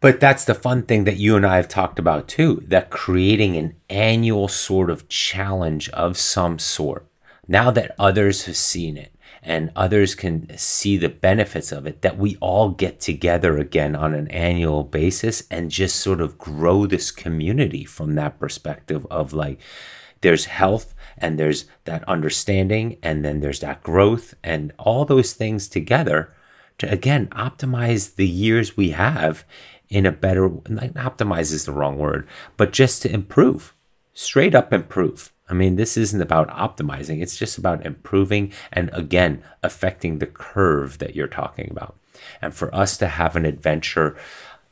[0.00, 3.56] But that's the fun thing that you and I have talked about too that creating
[3.56, 7.08] an annual sort of challenge of some sort
[7.48, 12.18] now that others have seen it and others can see the benefits of it, that
[12.18, 17.10] we all get together again on an annual basis and just sort of grow this
[17.10, 19.58] community from that perspective of like,
[20.20, 25.68] there's health and there's that understanding and then there's that growth and all those things
[25.68, 26.34] together
[26.76, 29.44] to again optimize the years we have
[29.88, 32.26] in a better like optimize is the wrong word
[32.56, 33.74] but just to improve
[34.12, 39.42] straight up improve I mean, this isn't about optimizing, it's just about improving and again,
[39.62, 41.96] affecting the curve that you're talking about.
[42.42, 44.16] And for us to have an adventure,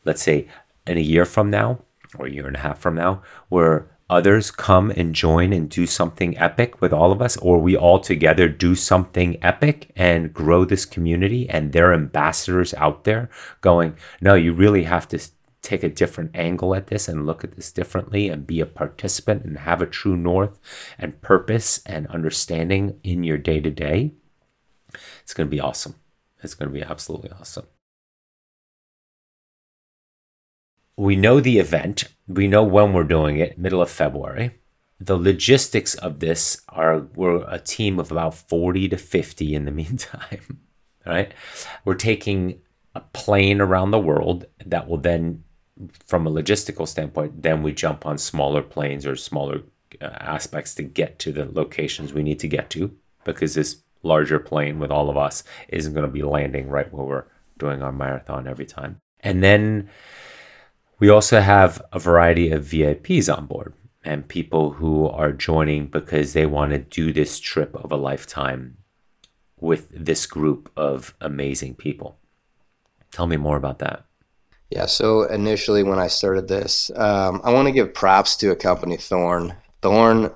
[0.05, 0.49] let's say
[0.87, 1.81] in a year from now
[2.19, 5.87] or a year and a half from now, where others come and join and do
[5.87, 10.65] something epic with all of us, or we all together do something epic and grow
[10.65, 13.29] this community, and there are ambassadors out there
[13.61, 15.19] going, No, you really have to
[15.63, 19.45] take a different angle at this and look at this differently and be a participant
[19.45, 20.61] and have a true north
[20.99, 24.13] and purpose and understanding in your day to day,
[25.23, 25.97] it's going to be awesome.
[26.43, 27.67] It's going to be absolutely awesome.
[30.97, 34.53] We know the event, we know when we're doing it, middle of February.
[34.99, 39.71] The logistics of this are we're a team of about 40 to 50 in the
[39.83, 40.61] meantime,
[41.05, 41.33] right?
[41.85, 42.61] We're taking
[42.95, 45.45] a plane around the world that will then
[46.07, 49.63] from a logistical standpoint, then we jump on smaller planes or smaller
[50.01, 54.39] uh, aspects to get to the locations we need to get to because this larger
[54.39, 57.25] plane with all of us isn't going to be landing right where we're
[57.59, 59.01] doing our marathon every time.
[59.21, 59.91] And then
[60.99, 63.75] we also have a variety of VIPs on board
[64.05, 68.79] and people who are joining because they want to do this trip of a lifetime
[69.59, 72.19] with this group of amazing people.
[73.11, 74.05] Tell me more about that.
[74.71, 78.57] Yeah, so initially when I started this, um, I want to give props to a
[78.57, 79.55] company, Thorn.
[79.81, 80.31] Thorne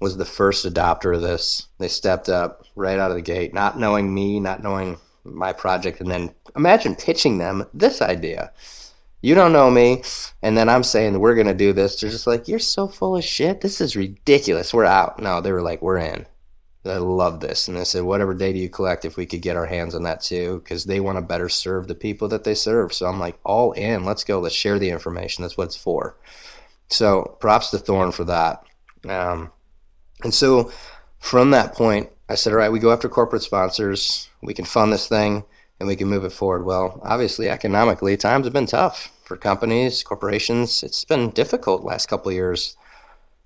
[0.00, 1.68] was the first adopter of this.
[1.78, 6.00] They stepped up right out of the gate, not knowing me, not knowing my project,
[6.00, 8.52] and then imagine pitching them this idea.
[9.22, 10.02] You don't know me,
[10.42, 12.00] and then I'm saying we're gonna do this.
[12.00, 13.60] They're just like, "You're so full of shit.
[13.60, 14.74] This is ridiculous.
[14.74, 16.26] We're out." No, they were like, "We're in."
[16.84, 17.68] I love this.
[17.68, 20.20] And they said, whatever data you collect, if we could get our hands on that
[20.20, 22.92] too, because they want to better serve the people that they serve.
[22.92, 25.42] So I'm like, all in, let's go, let's share the information.
[25.42, 26.16] That's what it's for.
[26.88, 28.64] So props to Thorne for that.
[29.08, 29.52] Um,
[30.24, 30.72] and so
[31.18, 34.92] from that point, I said, all right, we go after corporate sponsors, we can fund
[34.92, 35.44] this thing
[35.82, 36.64] and we can move it forward.
[36.64, 40.82] Well, obviously, economically, times have been tough for companies, corporations.
[40.82, 42.76] It's been difficult last couple of years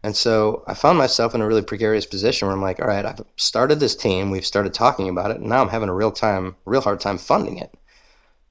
[0.07, 3.05] and so I found myself in a really precarious position where I'm like, all right,
[3.05, 6.13] I've started this team, we've started talking about it, and now I'm having a real
[6.13, 7.75] time, real hard time funding it.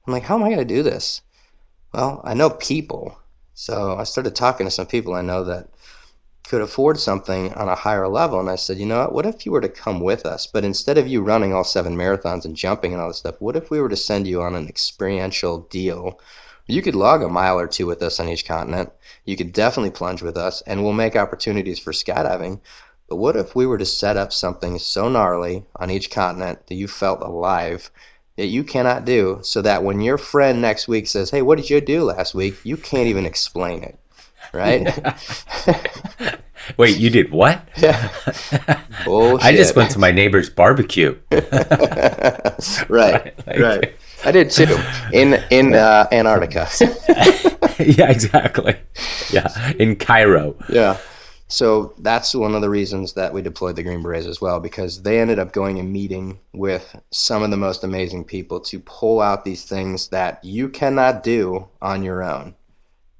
[0.06, 1.22] I'm like, how am I going to do this?
[1.94, 3.18] Well, I know people.
[3.54, 5.70] So I started talking to some people I know that
[6.48, 8.40] could afford something on a higher level.
[8.40, 9.12] And I said, you know what?
[9.12, 10.46] What if you were to come with us?
[10.46, 13.56] But instead of you running all seven marathons and jumping and all this stuff, what
[13.56, 16.20] if we were to send you on an experiential deal
[16.66, 18.92] you could log a mile or two with us on each continent.
[19.24, 22.60] You could definitely plunge with us, and we'll make opportunities for skydiving.
[23.08, 26.74] But what if we were to set up something so gnarly on each continent that
[26.74, 27.90] you felt alive
[28.36, 31.70] that you cannot do so that when your friend next week says, Hey, what did
[31.70, 32.56] you do last week?
[32.64, 33.98] You can't even explain it.
[34.56, 36.40] Right?
[36.76, 37.68] Wait, you did what?
[37.76, 38.10] Yeah.
[39.06, 41.16] I just went to my neighbor's barbecue.
[41.30, 42.88] right.
[42.88, 43.46] Right.
[43.46, 43.94] Like, right.
[44.24, 44.76] I did too.
[45.12, 46.68] In in uh, Antarctica.
[47.78, 48.76] yeah, exactly.
[49.30, 50.56] Yeah, in Cairo.
[50.68, 50.98] Yeah.
[51.48, 55.02] So that's one of the reasons that we deployed the Green Berets as well, because
[55.02, 59.20] they ended up going and meeting with some of the most amazing people to pull
[59.20, 62.56] out these things that you cannot do on your own.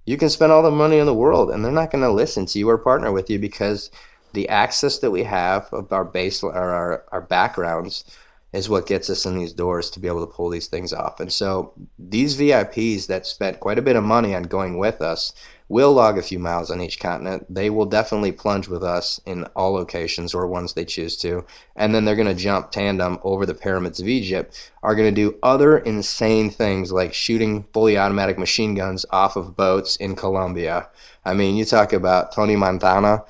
[0.06, 2.46] You can spend all the money in the world, and they're not going to listen
[2.46, 3.90] to you or partner with you because
[4.32, 8.04] the access that we have of our base or our, our backgrounds
[8.52, 11.20] is what gets us in these doors to be able to pull these things off.
[11.20, 15.32] And so these VIPs that spent quite a bit of money on going with us
[15.68, 17.44] will log a few miles on each continent.
[17.52, 21.44] They will definitely plunge with us in all locations or ones they choose to.
[21.74, 25.20] And then they're going to jump tandem over the pyramids of Egypt, are going to
[25.20, 30.88] do other insane things like shooting fully automatic machine guns off of boats in Colombia.
[31.24, 33.24] I mean, you talk about Tony Montana,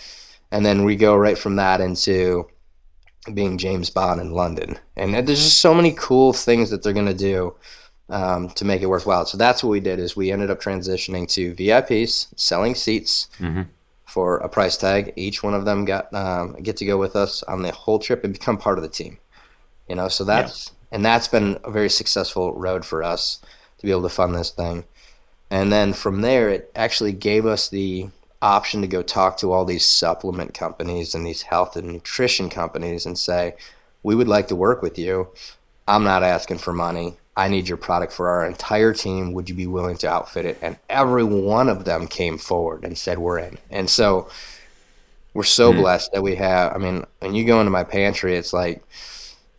[0.50, 2.48] and then we go right from that into
[3.32, 4.78] being James Bond in London.
[4.94, 7.56] And there's just so many cool things that they're going to do
[8.08, 9.26] um, to make it worthwhile.
[9.26, 13.62] So that's what we did is we ended up transitioning to VIPs, selling seats mm-hmm.
[14.04, 15.12] for a price tag.
[15.16, 18.24] Each one of them got um, get to go with us on the whole trip
[18.24, 19.18] and become part of the team.
[19.88, 20.96] You know, so that's yeah.
[20.96, 23.40] and that's been a very successful road for us
[23.78, 24.84] to be able to fund this thing.
[25.50, 28.08] And then from there, it actually gave us the
[28.42, 33.06] option to go talk to all these supplement companies and these health and nutrition companies
[33.06, 33.54] and say,
[34.02, 35.28] we would like to work with you.
[35.88, 37.16] I'm not asking for money.
[37.36, 39.32] I need your product for our entire team.
[39.32, 40.58] Would you be willing to outfit it?
[40.62, 43.58] And every one of them came forward and said, we're in.
[43.70, 44.28] And so
[45.34, 45.76] we're so mm.
[45.76, 46.74] blessed that we have.
[46.74, 48.82] I mean, when you go into my pantry, it's like,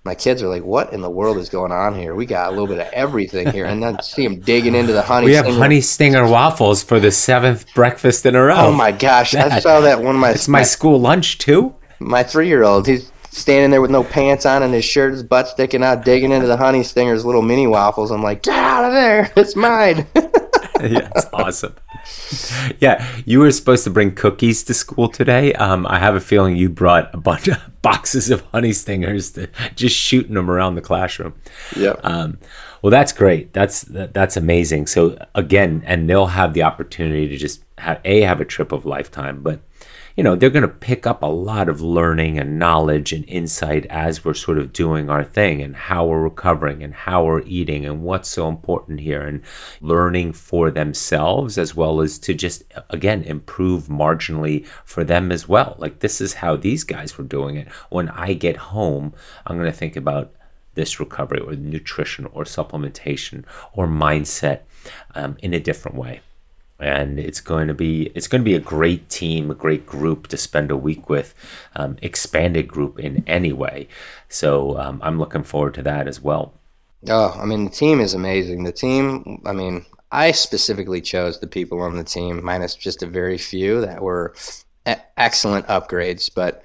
[0.08, 2.16] my kids are like, "What in the world is going on here?
[2.16, 5.02] We got a little bit of everything here." And then see them digging into the
[5.02, 5.26] honey.
[5.26, 5.60] We have stinger.
[5.60, 8.56] honey stinger waffles for the seventh breakfast in a row.
[8.56, 9.34] Oh my gosh!
[9.34, 10.32] That, I saw that one of my.
[10.32, 11.76] It's my, my school lunch too.
[12.00, 15.84] My three-year-old, he's standing there with no pants on and his shirt, his butt sticking
[15.84, 18.12] out, digging into the honey stinger's little mini waffles.
[18.12, 19.32] I'm like, get out of there!
[19.38, 20.08] It's mine.
[20.16, 21.76] yeah, it's awesome.
[22.80, 25.54] Yeah, you were supposed to bring cookies to school today.
[25.54, 29.48] Um, I have a feeling you brought a bunch of boxes of honey stingers to
[29.76, 31.36] just shooting them around the classroom.
[31.76, 31.96] Yeah.
[32.04, 32.40] Um,
[32.82, 33.54] well, that's great.
[33.54, 34.88] That's that, that's amazing.
[34.88, 38.86] So again, and they'll have the opportunity to just have a have a trip of
[38.86, 39.62] lifetime, but
[40.18, 43.86] you know, they're going to pick up a lot of learning and knowledge and insight
[43.86, 47.86] as we're sort of doing our thing and how we're recovering and how we're eating
[47.86, 49.44] and what's so important here and
[49.80, 55.76] learning for themselves as well as to just, again, improve marginally for them as well.
[55.78, 57.68] Like, this is how these guys were doing it.
[57.92, 59.14] When I get home,
[59.46, 60.34] I'm going to think about
[60.74, 64.62] this recovery or nutrition or supplementation or mindset
[65.14, 66.22] um, in a different way
[66.80, 70.28] and it's going to be it's going to be a great team, a great group
[70.28, 71.34] to spend a week with,
[71.76, 73.88] um, expanded group in any way.
[74.30, 76.54] So um, I'm looking forward to that as well.
[77.08, 78.64] Oh, I mean, the team is amazing.
[78.64, 83.08] The team, I mean, I specifically chose the people on the team, minus just a
[83.08, 84.34] very few that were
[85.18, 86.30] excellent upgrades.
[86.34, 86.64] But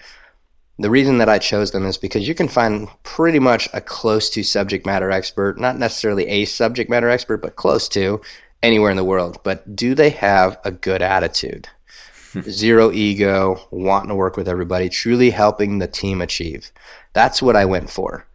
[0.79, 4.31] the reason that I chose them is because you can find pretty much a close
[4.31, 8.21] to subject matter expert, not necessarily a subject matter expert, but close to,
[8.63, 11.69] anywhere in the world, but do they have a good attitude?
[12.43, 16.71] Zero ego, wanting to work with everybody, truly helping the team achieve.
[17.13, 18.27] That's what I went for.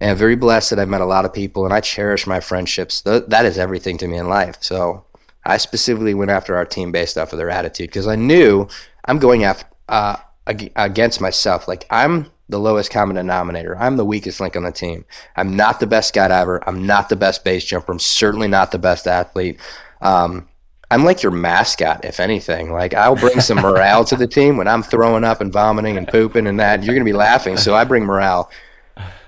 [0.00, 2.40] And I'm very blessed that I've met a lot of people and I cherish my
[2.40, 3.00] friendships.
[3.02, 4.58] That is everything to me in life.
[4.60, 5.04] So
[5.44, 8.68] I specifically went after our team based off of their attitude because I knew
[9.04, 10.16] I'm going after, uh,
[10.46, 11.68] against myself.
[11.68, 13.76] Like I'm the lowest common denominator.
[13.76, 15.04] I'm the weakest link on the team.
[15.34, 16.62] I'm not the best skydiver.
[16.66, 17.90] I'm not the best base jumper.
[17.90, 19.58] I'm certainly not the best athlete.
[20.00, 20.48] Um,
[20.90, 22.70] I'm like your mascot, if anything.
[22.70, 26.06] Like I'll bring some morale to the team when I'm throwing up and vomiting and
[26.06, 26.84] pooping and that.
[26.84, 28.50] You're gonna be laughing, so I bring morale.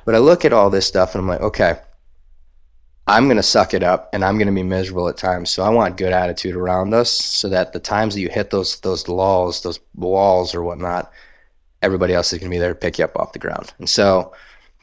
[0.05, 1.79] But I look at all this stuff and I'm like, okay,
[3.07, 5.49] I'm gonna suck it up and I'm gonna be miserable at times.
[5.49, 8.79] So I want good attitude around us, so that the times that you hit those
[8.81, 11.11] those lulls, those walls or whatnot,
[11.85, 13.73] everybody else is going to be there to pick you up off the ground.
[13.79, 14.33] And so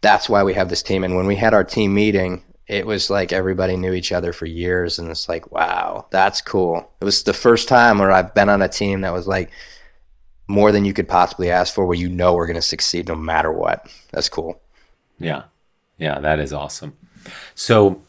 [0.02, 1.04] that's why we have this team.
[1.04, 4.46] And when we had our team meeting, it was like everybody knew each other for
[4.46, 4.98] years.
[4.98, 6.92] And it's like, wow, that's cool.
[7.02, 9.50] It was the first time where I've been on a team that was like
[10.48, 13.16] more than you could possibly ask for, where you know we're going to succeed no
[13.16, 13.88] matter what.
[14.12, 14.62] That's cool.
[15.20, 15.44] Yeah.
[15.98, 16.98] Yeah, that is awesome.
[17.56, 18.02] So,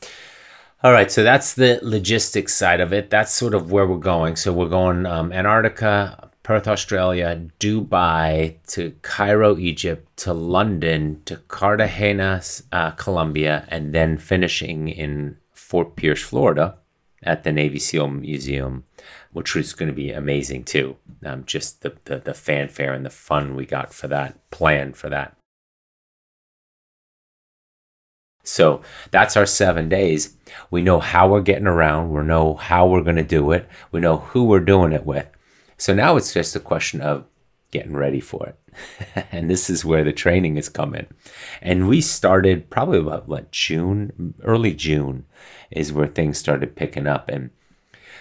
[0.82, 3.10] all right, so that's the logistics side of it.
[3.10, 4.36] That's sort of where we're going.
[4.36, 12.42] So we're going um, Antarctica, Perth, Australia, Dubai to Cairo, Egypt to London to Cartagena,
[12.72, 16.76] uh, Colombia, and then finishing in Fort Pierce, Florida
[17.22, 18.84] at the Navy SEAL Museum,
[19.32, 20.96] which was going to be amazing too.
[21.24, 25.08] Um, just the, the, the fanfare and the fun we got for that, plan for
[25.08, 25.36] that.
[28.44, 28.82] So
[29.12, 30.36] that's our seven days.
[30.70, 32.10] We know how we're getting around.
[32.10, 33.68] We know how we're going to do it.
[33.92, 35.28] We know who we're doing it with.
[35.82, 37.24] So now it's just a question of
[37.72, 39.26] getting ready for it.
[39.32, 41.08] and this is where the training has come in.
[41.60, 45.24] And we started probably about what June, early June
[45.72, 47.28] is where things started picking up.
[47.28, 47.50] And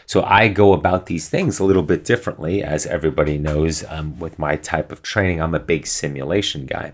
[0.08, 3.84] so I go about these things a little bit differently, as everybody knows.
[3.88, 6.94] Um, with my type of training, I'm a big simulation guy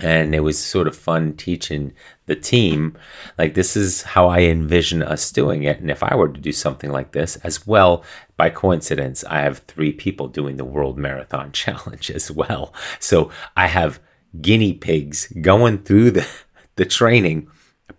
[0.00, 1.92] and it was sort of fun teaching
[2.26, 2.96] the team
[3.36, 5.80] like this is how i envision us doing it.
[5.80, 8.02] And if i were to do something like this as well
[8.36, 12.72] by coincidence i have three people doing the world marathon challenge as well.
[13.00, 14.00] So i have
[14.40, 16.28] guinea pigs going through the
[16.76, 17.48] the training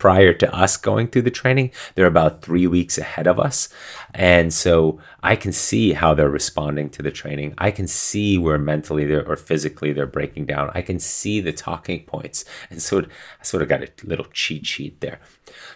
[0.04, 1.72] prior to us going through the training.
[1.96, 3.70] They're about three weeks ahead of us.
[4.14, 7.54] And so I can see how they're responding to the training.
[7.58, 10.72] I can see where mentally or physically they're breaking down.
[10.74, 12.44] I can see the talking points.
[12.70, 15.22] And so I sort of got a little cheat sheet there.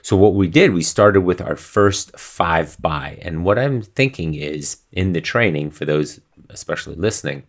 [0.02, 3.20] So what we did, we started with our first five by.
[3.22, 6.20] And what I'm thinking is in the training for those
[6.50, 7.44] especially listening,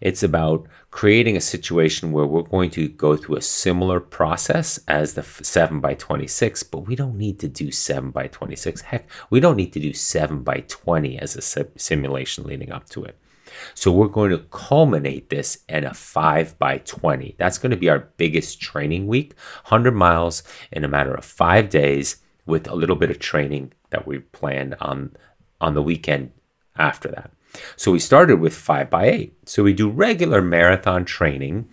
[0.00, 5.14] it's about creating a situation where we're going to go through a similar process as
[5.14, 8.80] the 7 by 26, but we don't need to do 7 by 26.
[8.82, 13.04] Heck, we don't need to do 7 by 20 as a simulation leading up to
[13.04, 13.18] it.
[13.74, 17.34] So we're going to culminate this in a 5 by 20.
[17.38, 19.34] That's going to be our biggest training week,
[19.64, 24.06] 100 miles in a matter of 5 days with a little bit of training that
[24.06, 25.16] we've planned on
[25.60, 26.30] on the weekend
[26.76, 27.32] after that.
[27.76, 29.36] So we started with five by eight.
[29.48, 31.68] So we do regular marathon training,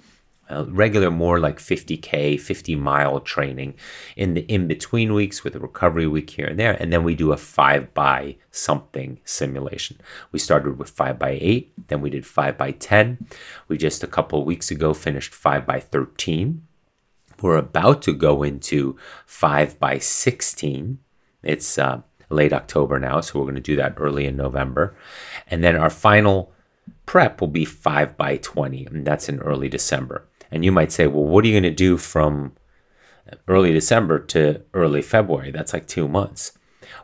[0.49, 3.75] uh, regular more like 50k, 50 mile training
[4.15, 7.15] in the in between weeks with a recovery week here and there, and then we
[7.15, 9.99] do a five by something simulation.
[10.31, 13.27] We started with five by eight, then we did five by ten.
[13.67, 16.67] We just a couple weeks ago finished five by thirteen.
[17.41, 20.99] We're about to go into five by sixteen.
[21.43, 24.95] It's uh, late October now, so we're going to do that early in November.
[25.47, 26.51] And then our final
[27.05, 30.27] prep will be 5 by 20, and that's in early December.
[30.51, 32.53] And you might say, well, what are you going to do from
[33.47, 35.51] early December to early February?
[35.51, 36.57] That's like two months.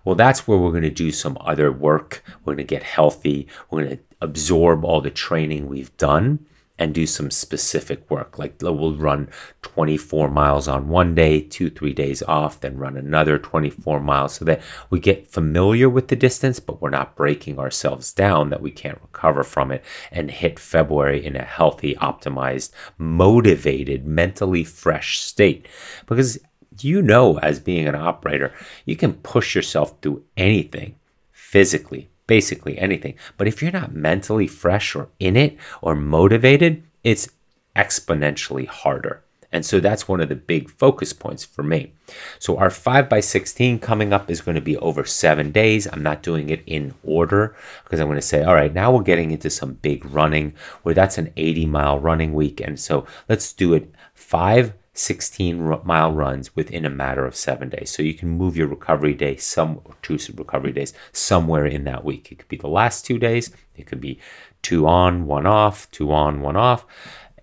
[0.03, 2.23] Well, that's where we're going to do some other work.
[2.39, 3.47] We're going to get healthy.
[3.69, 6.45] We're going to absorb all the training we've done
[6.81, 8.39] and do some specific work.
[8.39, 9.29] Like we'll run
[9.61, 14.45] 24 miles on one day, two, three days off, then run another 24 miles so
[14.45, 18.71] that we get familiar with the distance, but we're not breaking ourselves down that we
[18.71, 25.67] can't recover from it and hit February in a healthy, optimized, motivated, mentally fresh state.
[26.07, 26.39] Because
[26.79, 28.55] you know, as being an operator,
[28.85, 30.95] you can push yourself through anything
[31.31, 33.13] physically, basically anything.
[33.35, 37.27] But if you're not mentally fresh or in it or motivated, it's
[37.75, 39.21] exponentially harder.
[39.51, 41.91] And so that's one of the big focus points for me.
[42.39, 45.89] So our 5 by 16 coming up is going to be over seven days.
[45.91, 47.53] I'm not doing it in order
[47.83, 50.53] because I'm going to say, all right, now we're getting into some big running
[50.83, 52.61] where that's an 80 mile running week.
[52.61, 57.89] And so let's do it five 16 mile runs within a matter of seven days.
[57.89, 62.31] So you can move your recovery day, some two recovery days, somewhere in that week.
[62.31, 64.19] It could be the last two days, it could be
[64.61, 66.85] two on, one off, two on, one off.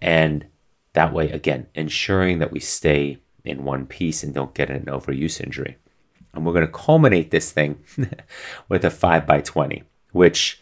[0.00, 0.46] And
[0.92, 5.40] that way, again, ensuring that we stay in one piece and don't get an overuse
[5.40, 5.76] injury.
[6.34, 7.82] And we're going to culminate this thing
[8.68, 10.60] with a 5 by 20, which,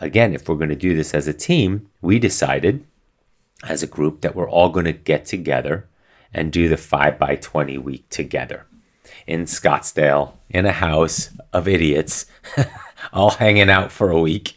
[0.00, 2.84] again, if we're going to do this as a team, we decided
[3.64, 5.88] as a group that we're all going to get together
[6.32, 8.66] and do the 5 by 20 week together
[9.26, 12.26] in Scottsdale in a house of idiots,
[13.12, 14.56] all hanging out for a week.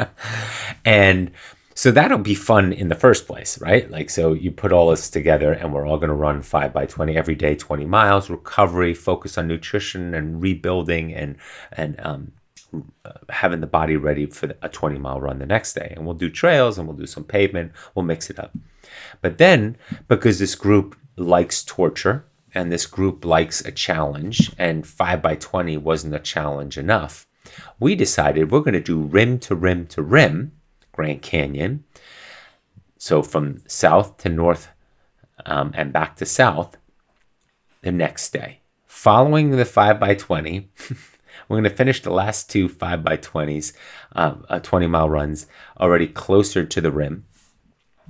[0.84, 1.30] and
[1.74, 3.90] so that'll be fun in the first place, right?
[3.90, 6.86] Like, so you put all this together and we're all going to run 5 by
[6.86, 11.36] 20 every day, 20 miles, recovery, focus on nutrition and rebuilding and,
[11.72, 12.32] and, um,
[13.30, 15.92] having the body ready for a 20 mile run the next day.
[15.96, 17.72] And we'll do trails and we'll do some pavement.
[17.94, 18.52] We'll mix it up.
[19.20, 19.76] But then,
[20.08, 22.24] because this group likes torture
[22.54, 27.26] and this group likes a challenge, and 5 by 20 wasn't a challenge enough,
[27.78, 30.52] we decided we're going to do rim to rim to rim,
[30.92, 31.84] Grand Canyon.
[32.98, 34.68] So from south to north
[35.46, 36.76] um, and back to south
[37.82, 38.60] the next day.
[38.86, 40.70] Following the 5 by 20
[41.48, 43.72] we're going to finish the last two 5 by 20s,
[44.12, 45.46] um, uh, 20 mile runs
[45.78, 47.24] already closer to the rim.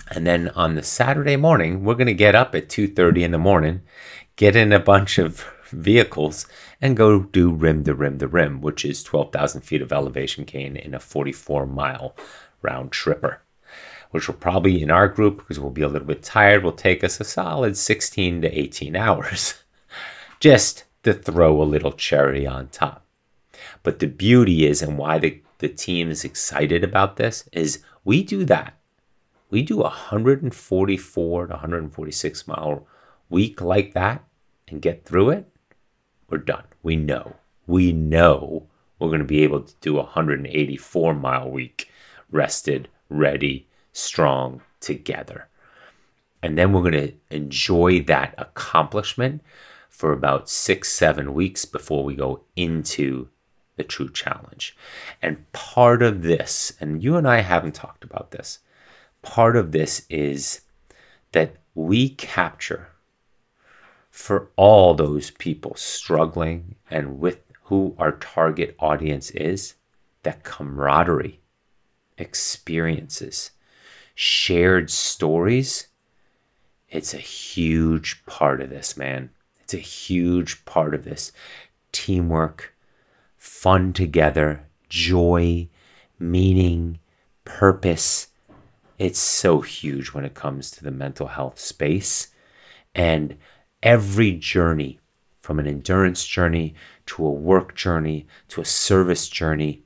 [0.08, 3.38] And then on the Saturday morning, we're going to get up at 2:30 in the
[3.38, 3.82] morning,
[4.36, 6.46] get in a bunch of vehicles
[6.80, 10.76] and go do rim to rim to rim, which is 12,000 feet of elevation gain
[10.76, 12.16] in a 44 mile
[12.62, 13.42] round tripper,
[14.10, 17.04] which will probably in our group, because we'll be a little bit tired, will take
[17.04, 19.54] us a solid 16 to 18 hours.
[20.40, 23.04] just to throw a little cherry on top.
[23.82, 28.22] But the beauty is, and why the, the team is excited about this, is we
[28.22, 28.74] do that.
[29.50, 32.86] We do a 144 to 146 mile
[33.28, 34.24] week like that
[34.68, 35.48] and get through it,
[36.28, 36.64] we're done.
[36.82, 37.36] We know.
[37.66, 38.68] We know
[38.98, 41.90] we're going to be able to do a 184 mile week
[42.30, 45.48] rested, ready, strong together.
[46.42, 49.42] And then we're going to enjoy that accomplishment
[49.88, 53.28] for about six, seven weeks before we go into
[53.76, 54.76] the true challenge.
[55.20, 58.60] And part of this, and you and I haven't talked about this,
[59.22, 60.62] part of this is
[61.32, 62.88] that we capture
[64.10, 69.74] for all those people struggling and with who our target audience is
[70.22, 71.40] that camaraderie,
[72.18, 73.52] experiences,
[74.14, 75.86] shared stories.
[76.88, 79.30] It's a huge part of this, man.
[79.62, 81.32] It's a huge part of this.
[81.92, 82.74] Teamwork,
[83.36, 85.68] fun together, joy,
[86.18, 86.98] meaning,
[87.44, 88.28] purpose.
[89.00, 92.28] It's so huge when it comes to the mental health space.
[92.94, 93.38] And
[93.82, 95.00] every journey,
[95.40, 96.74] from an endurance journey
[97.06, 99.84] to a work journey to a service journey,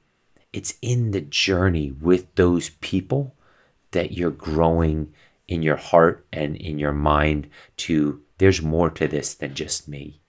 [0.52, 3.36] it's in the journey with those people
[3.92, 5.14] that you're growing
[5.46, 10.20] in your heart and in your mind to there's more to this than just me.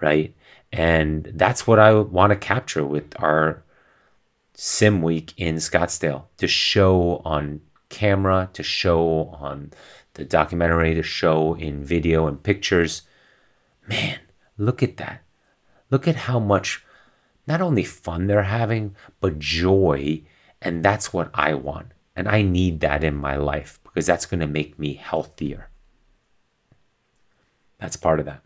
[0.00, 0.34] Right?
[0.72, 3.62] And that's what I want to capture with our
[4.54, 7.60] sim week in Scottsdale to show on
[7.94, 9.70] camera, to show on
[10.14, 13.02] the documentary, to show in video and pictures.
[13.88, 14.18] Man,
[14.58, 15.22] look at that.
[15.90, 16.84] Look at how much
[17.46, 20.22] not only fun they're having, but joy.
[20.60, 21.92] And that's what I want.
[22.16, 25.68] And I need that in my life because that's going to make me healthier.
[27.78, 28.42] That's part of that.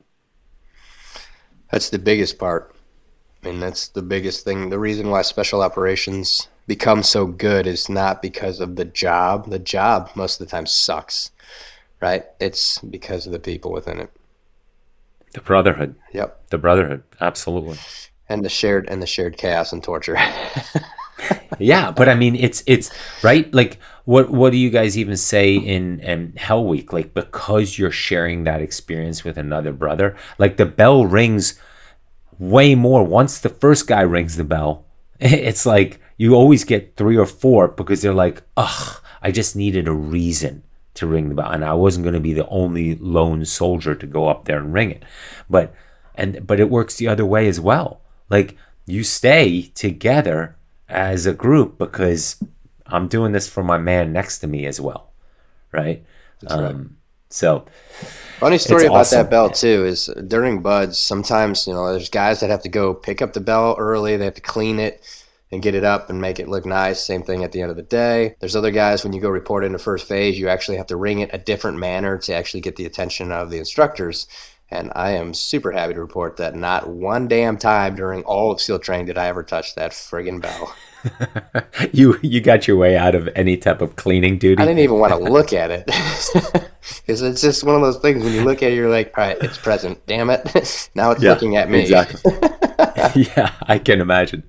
[1.70, 2.74] That's the biggest part.
[3.42, 4.70] I mean, that's the biggest thing.
[4.70, 9.50] The reason why special operations become so good is not because of the job.
[9.50, 11.32] The job most of the time sucks,
[12.00, 12.26] right?
[12.38, 14.12] It's because of the people within it.
[15.32, 15.96] The brotherhood.
[16.12, 16.50] Yep.
[16.50, 17.02] The brotherhood.
[17.20, 17.78] Absolutely.
[18.28, 20.16] And the shared and the shared chaos and torture.
[21.58, 22.90] yeah, but I mean, it's it's
[23.22, 23.52] right.
[23.54, 26.92] Like, what what do you guys even say in in Hell Week?
[26.92, 31.58] Like, because you're sharing that experience with another brother, like the bell rings
[32.38, 34.84] way more once the first guy rings the bell.
[35.20, 39.88] It's like you always get three or four because they're like, ugh, I just needed
[39.88, 40.64] a reason
[40.94, 44.06] to ring the bell, and I wasn't going to be the only lone soldier to
[44.06, 45.04] go up there and ring it.
[45.48, 45.72] But
[46.16, 48.00] and but it works the other way as well.
[48.28, 50.56] Like you stay together
[50.88, 52.42] as a group because
[52.86, 55.12] I'm doing this for my man next to me as well,
[55.70, 56.04] right?
[56.40, 56.86] That's um, right.
[57.30, 57.66] So,
[58.40, 59.18] funny story about awesome.
[59.18, 60.98] that bell too is during BUD/S.
[60.98, 64.16] Sometimes you know there's guys that have to go pick up the bell early.
[64.16, 65.00] They have to clean it
[65.50, 67.04] and get it up and make it look nice.
[67.04, 68.36] Same thing at the end of the day.
[68.40, 71.20] There's other guys when you go report into first phase, you actually have to ring
[71.20, 74.26] it a different manner to actually get the attention of the instructors.
[74.70, 78.60] And I am super happy to report that not one damn time during all of
[78.60, 80.74] SEAL training did I ever touch that friggin' bell.
[81.92, 84.60] you you got your way out of any type of cleaning duty.
[84.62, 85.86] I didn't even want to look at it
[87.06, 89.24] because it's just one of those things when you look at it, you're like, all
[89.24, 90.04] right, it's present.
[90.06, 90.44] Damn it,
[90.94, 91.80] now it's yeah, looking at me.
[91.80, 92.20] Exactly.
[93.14, 94.42] yeah, I can imagine.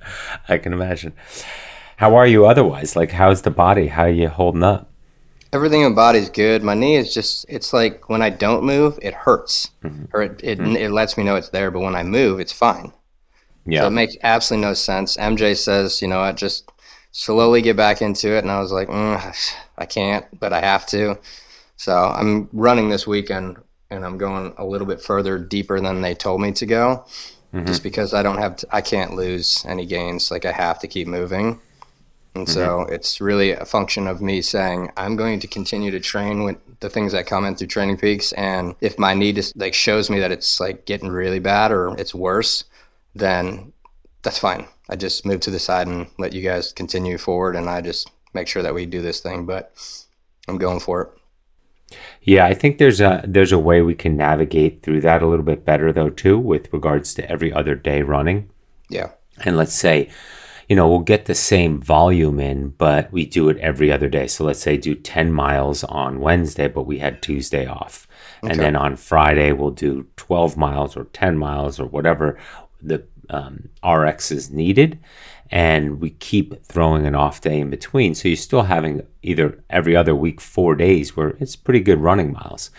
[0.47, 1.13] I can imagine.
[1.97, 2.95] How are you otherwise?
[2.95, 3.87] Like, how's the body?
[3.87, 4.89] How are you holding up?
[5.51, 6.63] Everything in the body's good.
[6.63, 9.71] My knee is just, it's like when I don't move, it hurts.
[9.83, 10.05] Mm-hmm.
[10.13, 10.75] Or it, it, mm-hmm.
[10.75, 11.71] it lets me know it's there.
[11.71, 12.93] But when I move, it's fine.
[13.65, 13.81] Yeah.
[13.81, 15.17] So it makes absolutely no sense.
[15.17, 16.71] MJ says, you know what, just
[17.11, 18.39] slowly get back into it.
[18.39, 21.17] And I was like, mm, I can't, but I have to.
[21.75, 23.57] So I'm running this weekend
[23.89, 27.05] and I'm going a little bit further deeper than they told me to go.
[27.53, 27.65] Mm-hmm.
[27.65, 30.29] Just because I don't have, to, I can't lose any gains.
[30.29, 31.59] Like I have to keep moving.
[32.35, 32.53] And mm-hmm.
[32.53, 36.57] so it's really a function of me saying, I'm going to continue to train with
[36.79, 38.33] the things that come in through Training Peaks.
[38.33, 41.95] And if my knee just like shows me that it's like getting really bad or
[41.97, 42.65] it's worse,
[43.15, 43.73] then
[44.21, 44.67] that's fine.
[44.87, 47.55] I just move to the side and let you guys continue forward.
[47.55, 49.47] And I just make sure that we do this thing.
[49.47, 49.73] But
[50.47, 51.09] I'm going for it.
[52.21, 55.45] Yeah, I think there's a there's a way we can navigate through that a little
[55.45, 58.49] bit better though too with regards to every other day running.
[58.89, 59.11] Yeah.
[59.45, 60.09] And let's say
[60.69, 64.27] you know, we'll get the same volume in, but we do it every other day.
[64.27, 68.07] So let's say do 10 miles on Wednesday, but we had Tuesday off.
[68.43, 68.51] Okay.
[68.51, 72.37] And then on Friday, we'll do 12 miles or 10 miles or whatever
[72.83, 74.99] the um, RX is needed.
[75.51, 78.13] And we keep throwing an off day in between.
[78.13, 82.31] So you're still having either every other week, four days where it's pretty good running
[82.33, 82.69] miles.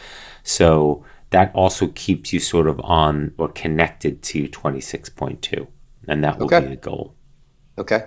[0.43, 5.67] So that also keeps you sort of on or connected to 26.2.
[6.09, 6.61] And that will Okay.
[6.61, 7.15] be the goal.
[7.79, 8.05] Okay.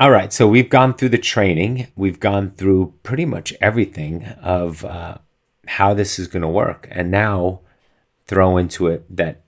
[0.00, 1.88] All right, so we've gone through the training.
[1.94, 5.18] We've gone through pretty much everything of uh,
[5.66, 7.60] how this is going to work, and now
[8.26, 9.42] throw into it that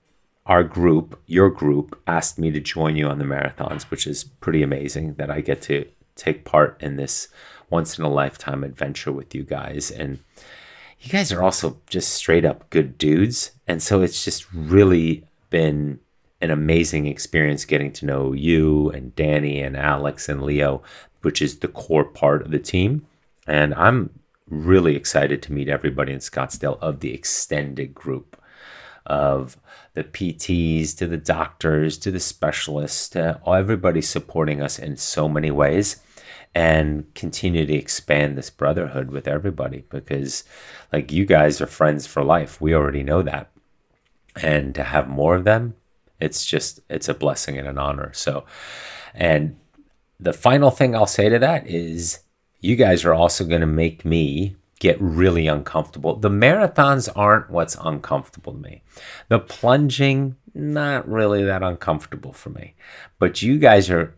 [0.46, 4.62] our group, your group, asked me to join you on the marathons, which is pretty
[4.62, 7.28] amazing that I get to take part in this
[7.70, 9.90] once in a lifetime adventure with you guys.
[9.90, 10.20] And
[11.00, 16.00] you guys are also just straight up good dudes, and so it's just really been
[16.40, 20.82] an amazing experience getting to know you and Danny and Alex and Leo,
[21.22, 23.06] which is the core part of the team.
[23.46, 24.10] And I'm
[24.48, 28.40] really excited to meet everybody in Scottsdale of the extended group
[29.06, 29.56] of
[29.94, 35.28] the PTs to the doctors to the specialists uh, to everybody supporting us in so
[35.28, 36.02] many ways
[36.54, 40.44] and continue to expand this brotherhood with everybody because
[40.92, 42.60] like you guys are friends for life.
[42.60, 43.50] We already know that.
[44.36, 45.74] And to have more of them,
[46.20, 48.12] it's just it's a blessing and an honor.
[48.14, 48.44] So
[49.14, 49.56] and
[50.18, 52.20] the final thing I'll say to that is
[52.60, 56.16] you guys are also going to make me get really uncomfortable.
[56.16, 58.82] The marathons aren't what's uncomfortable to me.
[59.28, 62.74] The plunging, not really that uncomfortable for me.
[63.18, 64.16] But you guys are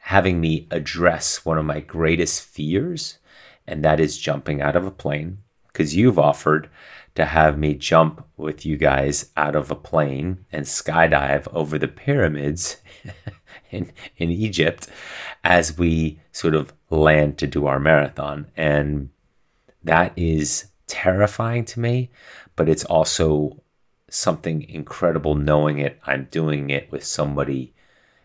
[0.00, 3.18] having me address one of my greatest fears,
[3.66, 5.38] and that is jumping out of a plane.
[5.72, 6.70] Because you've offered
[7.16, 11.88] to have me jump with you guys out of a plane and skydive over the
[11.88, 12.76] pyramids
[13.70, 14.88] in, in Egypt
[15.42, 18.46] as we sort of land to do our marathon.
[18.56, 19.10] And
[19.86, 22.10] that is terrifying to me,
[22.54, 23.62] but it's also
[24.08, 25.98] something incredible knowing it.
[26.06, 27.74] I'm doing it with somebody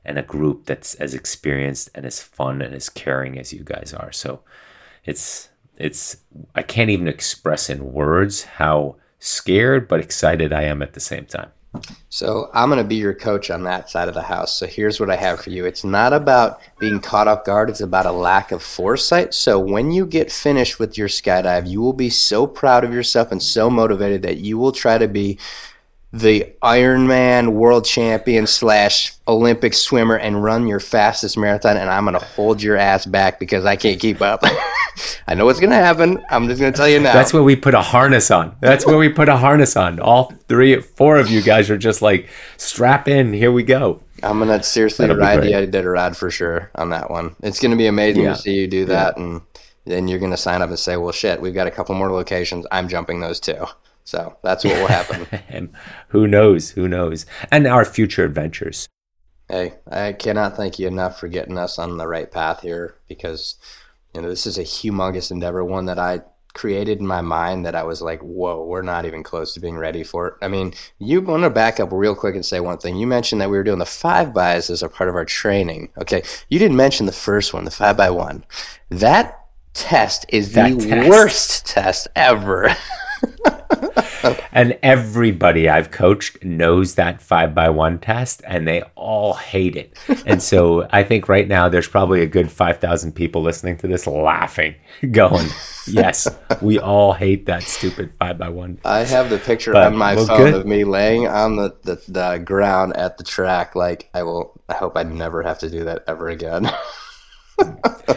[0.03, 3.93] and a group that's as experienced and as fun and as caring as you guys
[3.93, 4.11] are.
[4.11, 4.41] So
[5.05, 6.17] it's it's
[6.55, 11.25] I can't even express in words how scared but excited I am at the same
[11.25, 11.51] time.
[12.09, 14.53] So I'm going to be your coach on that side of the house.
[14.53, 15.65] So here's what I have for you.
[15.65, 17.69] It's not about being caught off guard.
[17.69, 19.33] It's about a lack of foresight.
[19.33, 23.31] So when you get finished with your skydive, you will be so proud of yourself
[23.31, 25.39] and so motivated that you will try to be
[26.13, 31.77] the Ironman world champion slash Olympic swimmer and run your fastest marathon.
[31.77, 34.41] And I'm going to hold your ass back because I can't keep up.
[35.27, 36.21] I know what's going to happen.
[36.29, 37.13] I'm just going to tell you now.
[37.13, 38.55] That's where we put a harness on.
[38.59, 40.01] That's where we put a harness on.
[40.01, 44.01] All three, four of you guys are just like, strap in, here we go.
[44.23, 47.35] I'm gonna seriously That'll ride the Iditarod for sure on that one.
[47.41, 48.33] It's gonna be amazing Yeah.
[48.33, 49.41] to see you do that, and
[49.85, 52.67] then you're gonna sign up and say, "Well, shit, we've got a couple more locations.
[52.71, 53.65] I'm jumping those too."
[54.03, 55.27] So that's what will happen.
[55.49, 55.69] And
[56.09, 56.71] who knows?
[56.71, 57.25] Who knows?
[57.51, 58.87] And our future adventures.
[59.49, 63.55] hey, I cannot thank you enough for getting us on the right path here because
[64.13, 66.21] you know this is a humongous endeavor, one that I
[66.53, 69.77] created in my mind that I was like, "Whoa, we're not even close to being
[69.77, 72.77] ready for it." I mean, you want to back up real quick and say one
[72.77, 72.97] thing.
[72.97, 75.89] You mentioned that we were doing the five bys as a part of our training.
[75.97, 78.43] Okay, you didn't mention the first one, the five by one.
[78.89, 79.37] That
[79.73, 81.09] test is That the test.
[81.09, 82.75] worst test ever.
[84.53, 89.97] And everybody I've coached knows that five by one test, and they all hate it.
[90.25, 94.05] And so I think right now there's probably a good 5,000 people listening to this
[94.07, 94.75] laughing,
[95.11, 95.47] going,
[95.87, 96.27] Yes,
[96.61, 98.79] we all hate that stupid five by one.
[98.85, 100.53] I have the picture But, on my well, phone good.
[100.53, 103.75] of me laying on the, the, the ground at the track.
[103.75, 104.61] Like I will.
[104.69, 106.69] I hope I never have to do that ever again.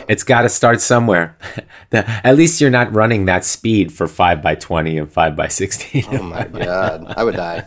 [0.09, 1.37] It's got to start somewhere.
[1.93, 6.05] At least you're not running that speed for five by 20 and five by 16.
[6.11, 7.65] oh my god, I would die.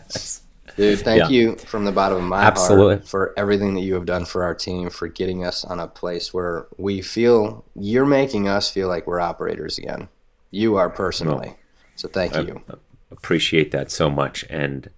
[0.76, 1.28] Dude, thank Yeah.
[1.28, 2.96] you from the bottom of my Absolutely.
[2.96, 5.88] heart for everything that you have done for our team, for getting us on a
[5.88, 10.08] place where we feel you're making us feel like we're operators again.
[10.52, 11.56] You are personally.
[11.96, 12.62] So thank you.
[13.10, 14.88] appreciate that so much and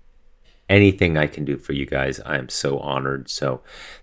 [0.71, 3.29] anything I can do for you guys, I am so honored.
[3.29, 3.61] So,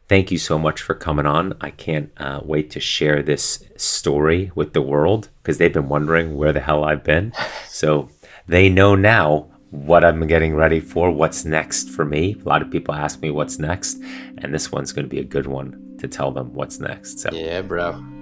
[0.07, 1.57] thank you so much for coming on.
[1.60, 6.38] I can't uh, wait to share this story with the world because they've been wondering
[6.38, 7.34] where the hell I've been.
[7.68, 8.10] So,
[8.48, 12.35] they know now what I'm getting ready for, what's next for me.
[12.39, 13.98] A lot of people ask me what's next,
[14.38, 17.19] and this one's going to be a good one to tell them what's next.
[17.19, 18.16] So, Yeah, bro.